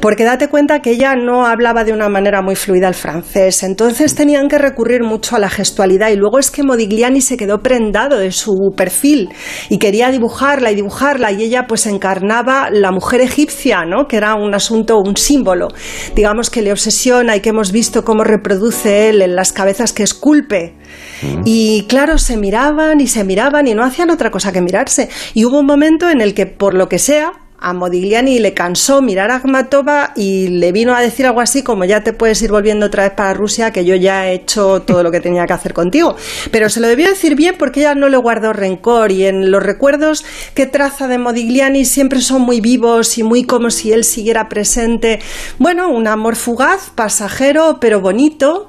Porque 0.00 0.24
date 0.24 0.48
cuenta 0.48 0.80
que 0.80 0.90
ella 0.90 1.14
no 1.16 1.46
hablaba 1.46 1.84
de 1.84 1.92
una 1.92 2.08
manera 2.08 2.42
muy 2.42 2.56
fluida 2.56 2.88
el 2.88 2.94
francés, 2.94 3.62
entonces 3.62 4.14
tenían 4.14 4.48
que 4.48 4.58
recurrir 4.58 5.02
mucho 5.02 5.36
a 5.36 5.38
la 5.38 5.50
gestualidad 5.50 6.10
y 6.10 6.16
luego 6.16 6.38
es 6.38 6.50
que 6.50 6.62
Modigliani 6.62 7.20
se 7.20 7.36
quedó 7.36 7.62
prendado 7.62 8.18
de 8.18 8.32
su 8.32 8.72
perfil 8.76 9.30
y 9.68 9.78
quería 9.78 10.10
dibujarla 10.10 10.70
y 10.70 10.74
dibujarla 10.74 11.32
y 11.32 11.42
ella 11.42 11.66
pues 11.66 11.86
encarnaba 11.86 12.70
la 12.70 12.90
mujer 12.90 13.20
egipcia, 13.20 13.84
¿no? 13.84 14.06
que 14.06 14.16
era 14.16 14.34
un 14.34 14.54
asunto, 14.54 14.98
un 14.98 15.16
símbolo, 15.16 15.68
digamos 16.14 16.50
que 16.50 16.62
le 16.62 16.72
obsesiona 16.72 17.36
y 17.36 17.40
que 17.40 17.50
hemos 17.50 17.72
visto 17.72 18.04
cómo 18.04 18.24
reproduce 18.24 19.08
él 19.08 19.22
en 19.22 19.36
las 19.36 19.52
cabezas 19.52 19.92
que 19.92 20.02
esculpe. 20.02 20.74
Mm. 21.22 21.42
Y 21.44 21.86
claro, 21.88 22.18
se 22.18 22.36
miraban 22.36 23.00
y 23.00 23.06
se 23.06 23.24
miraban 23.24 23.66
y 23.66 23.74
no 23.74 23.84
hacían 23.84 24.10
otra 24.10 24.30
cosa 24.30 24.52
que 24.52 24.60
mirarse. 24.60 25.08
Y 25.34 25.44
hubo 25.44 25.58
un 25.58 25.66
momento 25.66 26.08
en 26.08 26.20
el 26.20 26.34
que, 26.34 26.46
por 26.46 26.74
lo 26.74 26.88
que 26.88 26.98
sea, 26.98 27.32
a 27.64 27.72
Modigliani 27.72 28.40
le 28.40 28.52
cansó 28.52 29.00
mirar 29.00 29.30
a 29.30 29.36
Akhmatova 29.36 30.12
y 30.16 30.48
le 30.48 30.70
vino 30.70 30.94
a 30.94 31.00
decir 31.00 31.24
algo 31.26 31.40
así 31.40 31.62
como 31.62 31.86
ya 31.86 32.04
te 32.04 32.12
puedes 32.12 32.42
ir 32.42 32.50
volviendo 32.50 32.86
otra 32.86 33.04
vez 33.04 33.12
para 33.12 33.32
Rusia 33.32 33.70
que 33.70 33.86
yo 33.86 33.94
ya 33.94 34.28
he 34.28 34.34
hecho 34.34 34.82
todo 34.82 35.02
lo 35.02 35.10
que 35.10 35.20
tenía 35.20 35.46
que 35.46 35.54
hacer 35.54 35.72
contigo. 35.72 36.14
Pero 36.50 36.68
se 36.68 36.80
lo 36.80 36.88
debió 36.88 37.08
decir 37.08 37.36
bien 37.36 37.56
porque 37.58 37.80
ella 37.80 37.94
no 37.94 38.10
le 38.10 38.18
guardó 38.18 38.52
rencor 38.52 39.12
y 39.12 39.24
en 39.24 39.50
los 39.50 39.62
recuerdos 39.62 40.26
que 40.54 40.66
traza 40.66 41.08
de 41.08 41.16
Modigliani 41.16 41.86
siempre 41.86 42.20
son 42.20 42.42
muy 42.42 42.60
vivos 42.60 43.16
y 43.16 43.22
muy 43.22 43.44
como 43.44 43.70
si 43.70 43.92
él 43.92 44.04
siguiera 44.04 44.50
presente. 44.50 45.20
Bueno, 45.58 45.88
un 45.88 46.06
amor 46.06 46.36
fugaz, 46.36 46.90
pasajero, 46.94 47.78
pero 47.80 48.02
bonito 48.02 48.68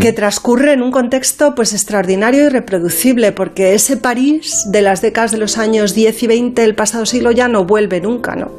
que 0.00 0.12
transcurre 0.12 0.72
en 0.72 0.82
un 0.82 0.90
contexto 0.90 1.54
pues 1.54 1.72
extraordinario 1.72 2.46
y 2.46 2.48
reproducible, 2.48 3.32
porque 3.32 3.74
ese 3.74 3.96
París 3.96 4.64
de 4.68 4.82
las 4.82 5.02
décadas 5.02 5.32
de 5.32 5.38
los 5.38 5.58
años 5.58 5.94
10 5.94 6.22
y 6.22 6.26
20 6.26 6.62
del 6.62 6.74
pasado 6.74 7.06
siglo 7.06 7.30
ya 7.30 7.48
no 7.48 7.64
vuelve 7.64 8.00
nunca, 8.00 8.34
¿no? 8.36 8.52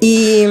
Y, 0.00 0.44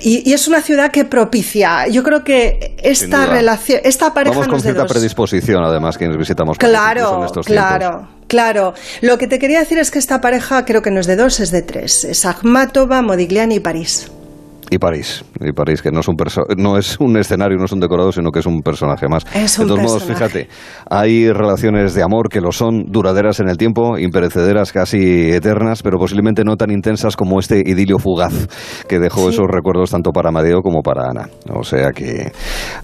es 0.00 0.48
una 0.48 0.62
ciudad 0.62 0.90
que 0.90 1.04
propicia. 1.04 1.86
Yo 1.88 2.02
creo 2.02 2.24
que 2.24 2.76
esta 2.82 3.26
relación, 3.26 3.80
esta 3.84 4.14
pareja 4.14 4.36
Vamos 4.36 4.48
con 4.48 4.60
cierta 4.60 4.86
predisposición, 4.86 5.62
además, 5.64 5.98
quienes 5.98 6.16
visitamos 6.16 6.56
claro, 6.58 7.30
claro. 7.44 8.08
Claro, 8.30 8.74
lo 9.00 9.18
que 9.18 9.26
te 9.26 9.40
quería 9.40 9.58
decir 9.58 9.78
es 9.80 9.90
que 9.90 9.98
esta 9.98 10.20
pareja 10.20 10.64
creo 10.64 10.82
que 10.82 10.92
no 10.92 11.00
es 11.00 11.08
de 11.08 11.16
dos, 11.16 11.40
es 11.40 11.50
de 11.50 11.62
tres. 11.62 12.04
Es 12.04 12.24
Akhmatova, 12.24 13.02
Modigliani 13.02 13.56
y 13.56 13.60
París. 13.60 14.08
Y 14.72 14.78
París, 14.78 15.24
y 15.40 15.52
París, 15.52 15.82
que 15.82 15.90
no 15.90 15.98
es 15.98 16.06
un 16.06 16.16
no 16.56 16.78
es 16.78 17.00
un 17.00 17.16
escenario, 17.16 17.58
no 17.58 17.64
es 17.64 17.72
un 17.72 17.80
decorado, 17.80 18.12
sino 18.12 18.30
que 18.30 18.38
es 18.38 18.46
un 18.46 18.62
personaje 18.62 19.08
más. 19.08 19.26
Es 19.34 19.58
de 19.58 19.66
todos 19.66 19.80
modos, 19.80 20.04
fíjate, 20.04 20.48
hay 20.88 21.32
relaciones 21.32 21.92
de 21.94 22.04
amor 22.04 22.28
que 22.28 22.40
lo 22.40 22.52
son, 22.52 22.84
duraderas 22.86 23.40
en 23.40 23.48
el 23.48 23.56
tiempo, 23.56 23.98
imperecederas, 23.98 24.72
casi 24.72 25.32
eternas, 25.32 25.82
pero 25.82 25.98
posiblemente 25.98 26.44
no 26.44 26.56
tan 26.56 26.70
intensas 26.70 27.16
como 27.16 27.40
este 27.40 27.58
idilio 27.66 27.98
fugaz 27.98 28.48
que 28.88 29.00
dejó 29.00 29.30
esos 29.30 29.46
recuerdos 29.48 29.90
tanto 29.90 30.12
para 30.12 30.28
Amadeo 30.28 30.60
como 30.62 30.82
para 30.82 31.10
Ana. 31.10 31.28
O 31.52 31.64
sea 31.64 31.90
que 31.90 32.30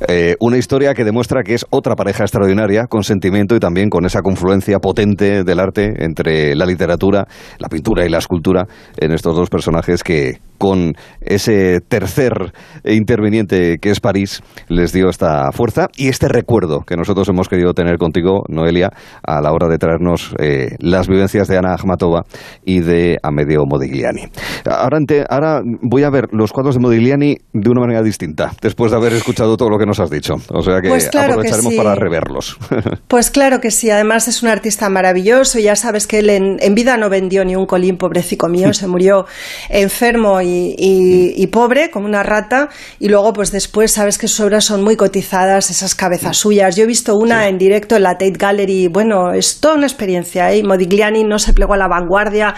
eh, 0.09 0.35
una 0.41 0.57
historia 0.57 0.93
que 0.93 1.05
demuestra 1.05 1.45
que 1.45 1.55
es 1.55 1.65
otra 1.71 1.95
pareja 1.95 2.25
extraordinaria, 2.25 2.87
con 2.89 3.05
sentimiento 3.05 3.55
y 3.55 3.61
también 3.61 3.91
con 3.91 4.05
esa 4.07 4.23
confluencia 4.23 4.81
potente 4.81 5.45
del 5.45 5.61
arte 5.61 6.05
entre 6.05 6.57
la 6.57 6.67
literatura, 6.67 7.29
la 7.59 7.69
pintura 7.69 8.05
y 8.05 8.09
la 8.09 8.19
escultura 8.19 8.67
en 8.97 9.13
estos 9.13 9.37
dos 9.37 9.51
personajes 9.51 10.03
que 10.03 10.41
con 10.59 10.95
ese 11.21 11.76
tercer 11.81 12.53
interviniente 12.85 13.79
que 13.81 13.91
es 13.91 14.01
París 14.01 14.43
les 14.69 14.93
dio 14.93 15.09
esta 15.09 15.51
fuerza 15.53 15.89
y 15.97 16.09
este 16.09 16.29
recuerdo 16.29 16.81
que 16.81 16.97
nosotros 16.97 17.29
hemos 17.29 17.49
querido 17.49 17.73
tener 17.73 17.99
contigo, 17.99 18.45
Noelia, 18.49 18.91
a 19.23 19.41
la 19.41 19.53
hora 19.53 19.69
de 19.69 19.79
traernos 19.79 20.35
eh, 20.39 20.77
las 20.79 21.09
vivencias 21.09 21.49
de 21.49 21.59
Ana 21.59 21.75
Akhmatova 21.75 22.25
y 22.65 22.81
de 22.81 23.19
Amedeo 23.23 23.65
Modigliani. 23.67 24.23
Ahora, 24.65 24.99
ahora 25.29 25.63
voy 25.83 26.03
a 26.03 26.11
ver 26.11 26.29
los 26.33 26.53
cuadros 26.53 26.75
de 26.75 26.81
Modigliani 26.81 27.37
de 27.53 27.71
una 27.71 27.81
manera 27.81 28.03
distinta, 28.03 28.53
después 28.61 28.91
de 28.91 28.99
haber 28.99 29.13
escuchado 29.13 29.57
todo 29.57 29.71
lo 29.71 29.79
que 29.79 29.87
nos 29.87 30.01
has 30.01 30.11
dicho. 30.11 30.35
O 30.51 30.63
sea 30.63 30.81
que 30.81 30.89
pues 30.89 31.11
aprovecharemos 31.15 31.75
para 31.75 31.95
reverlos. 31.95 32.57
Pues 33.09 33.31
claro 33.31 33.61
que 33.61 33.71
sí, 33.71 33.91
además 33.91 34.29
es 34.29 34.43
un 34.43 34.49
artista 34.49 34.89
maravilloso, 34.89 35.59
ya 35.59 35.77
sabes 35.77 36.07
que 36.07 36.19
él 36.19 36.31
en, 36.31 36.75
vida 36.75 36.97
no 36.97 37.09
vendió 37.09 37.45
ni 37.45 37.55
un 37.57 37.67
colín, 37.67 37.97
pobrecito 37.97 38.49
mío, 38.49 38.73
se 38.73 38.87
murió 38.87 39.27
enfermo 39.69 40.41
y, 40.43 41.49
pobre, 41.53 41.66
como 41.91 42.07
una 42.07 42.23
rata, 42.23 42.69
y 43.01 43.09
luego 43.09 43.33
pues 43.33 43.51
después 43.51 43.93
sabes 43.93 44.19
que 44.19 44.29
sus 44.29 44.41
obras 44.41 44.65
son 44.65 44.85
muy 44.85 44.97
cotizadas, 44.97 45.71
esas 45.71 45.95
cabezas 45.95 46.37
suyas. 46.37 46.77
Yo 46.77 46.85
he 46.85 46.87
visto 46.87 47.17
una 47.17 47.49
en 47.49 47.59
directo 47.59 47.97
en 47.97 48.05
la 48.05 48.13
Tate 48.13 48.35
Gallery, 48.39 48.89
bueno, 48.89 49.33
es 49.33 49.61
toda 49.61 49.75
una 49.75 49.87
experiencia, 49.87 50.53
¿eh? 50.53 50.63
Modigliani 50.63 51.25
no 51.25 51.39
se 51.39 51.53
plegó 51.53 51.75
a 51.75 51.77
la 51.77 51.89
vanguardia, 51.89 52.55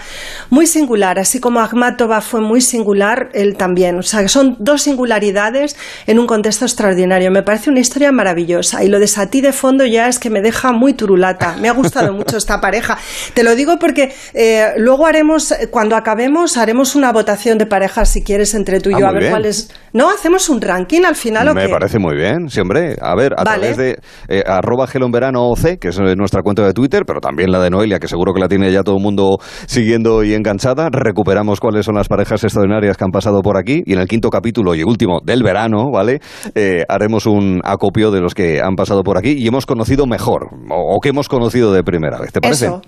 muy 0.51 0.67
singular, 0.67 1.17
así 1.17 1.39
como 1.39 1.59
Akhmatova 1.59 2.21
fue 2.21 2.41
muy 2.41 2.61
singular, 2.61 3.29
él 3.33 3.57
también, 3.57 3.97
o 3.97 4.03
sea, 4.03 4.27
son 4.27 4.55
dos 4.59 4.83
singularidades 4.83 5.75
en 6.05 6.19
un 6.19 6.27
contexto 6.27 6.65
extraordinario, 6.65 7.31
me 7.31 7.41
parece 7.41 7.71
una 7.71 7.79
historia 7.79 8.11
maravillosa, 8.11 8.83
y 8.83 8.89
lo 8.89 8.99
de 8.99 9.07
Satie 9.07 9.41
de 9.41 9.53
fondo 9.53 9.85
ya 9.85 10.07
es 10.07 10.19
que 10.19 10.29
me 10.29 10.41
deja 10.41 10.71
muy 10.71 10.93
turulata, 10.93 11.55
me 11.59 11.67
ha 11.67 11.73
gustado 11.73 12.13
mucho 12.13 12.37
esta 12.37 12.61
pareja, 12.61 12.97
te 13.33 13.41
lo 13.41 13.55
digo 13.55 13.79
porque 13.79 14.13
eh, 14.33 14.73
luego 14.77 15.07
haremos, 15.07 15.53
cuando 15.71 15.95
acabemos, 15.95 16.57
haremos 16.57 16.95
una 16.95 17.11
votación 17.11 17.57
de 17.57 17.65
parejas, 17.65 18.09
si 18.09 18.23
quieres, 18.23 18.53
entre 18.53 18.79
tú 18.79 18.91
y 18.91 18.98
yo, 18.99 19.07
a 19.07 19.11
ver 19.11 19.29
cuál 19.29 19.45
es... 19.45 19.69
No, 19.93 20.09
hacemos 20.09 20.49
un 20.49 20.61
ranking 20.61 21.03
al 21.03 21.15
final. 21.15 21.47
¿o 21.49 21.53
Me 21.53 21.67
parece 21.67 21.99
muy 21.99 22.15
bien, 22.15 22.49
sí, 22.49 22.59
hombre. 22.59 22.95
A 23.01 23.15
ver, 23.15 23.33
a 23.37 23.43
través 23.43 23.77
de 23.77 23.97
eh, 24.27 24.43
arroba 24.45 24.87
gelonverano 24.87 25.53
que 25.79 25.89
es 25.89 25.99
nuestra 26.17 26.41
cuenta 26.41 26.65
de 26.65 26.73
Twitter, 26.73 27.03
pero 27.05 27.19
también 27.19 27.51
la 27.51 27.59
de 27.59 27.69
Noelia, 27.69 27.99
que 27.99 28.07
seguro 28.07 28.33
que 28.33 28.39
la 28.39 28.47
tiene 28.47 28.71
ya 28.71 28.83
todo 28.83 28.97
el 28.97 29.03
mundo 29.03 29.37
siguiendo 29.65 30.23
y 30.23 30.33
enganchada. 30.33 30.89
Recuperamos 30.91 31.59
cuáles 31.59 31.85
son 31.85 31.95
las 31.95 32.07
parejas 32.07 32.43
extraordinarias 32.43 32.97
que 32.97 33.03
han 33.03 33.11
pasado 33.11 33.41
por 33.41 33.57
aquí. 33.57 33.81
Y 33.85 33.93
en 33.93 33.99
el 33.99 34.07
quinto 34.07 34.29
capítulo 34.29 34.75
y 34.75 34.83
último 34.83 35.19
del 35.23 35.43
verano, 35.43 35.89
¿vale? 35.91 36.19
Eh, 36.55 36.83
haremos 36.87 37.25
un 37.25 37.61
acopio 37.63 38.11
de 38.11 38.21
los 38.21 38.33
que 38.33 38.61
han 38.61 38.75
pasado 38.75 39.03
por 39.03 39.17
aquí 39.17 39.35
y 39.37 39.47
hemos 39.47 39.65
conocido 39.65 40.05
mejor, 40.05 40.49
o, 40.69 40.99
que 41.01 41.09
hemos 41.09 41.27
conocido 41.27 41.73
de 41.73 41.83
primera 41.83 42.19
vez. 42.19 42.31
¿Te 42.31 42.41
parece? 42.41 42.65
Eso. 42.65 42.81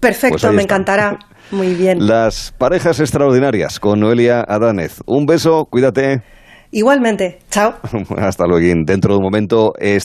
Perfecto, 0.00 0.38
pues 0.40 0.54
me 0.54 0.62
encantará. 0.62 1.18
Muy 1.50 1.74
bien. 1.74 2.06
Las 2.06 2.54
parejas 2.58 3.00
extraordinarias 3.00 3.80
con 3.80 4.00
Noelia 4.00 4.44
Adánez. 4.46 5.00
Un 5.06 5.26
beso, 5.26 5.64
cuídate. 5.70 6.22
Igualmente, 6.70 7.38
chao. 7.50 7.74
Hasta 8.18 8.46
luego. 8.46 8.60
Dentro 8.84 9.14
de 9.14 9.18
un 9.18 9.24
momento 9.24 9.72
estaremos 9.78 10.04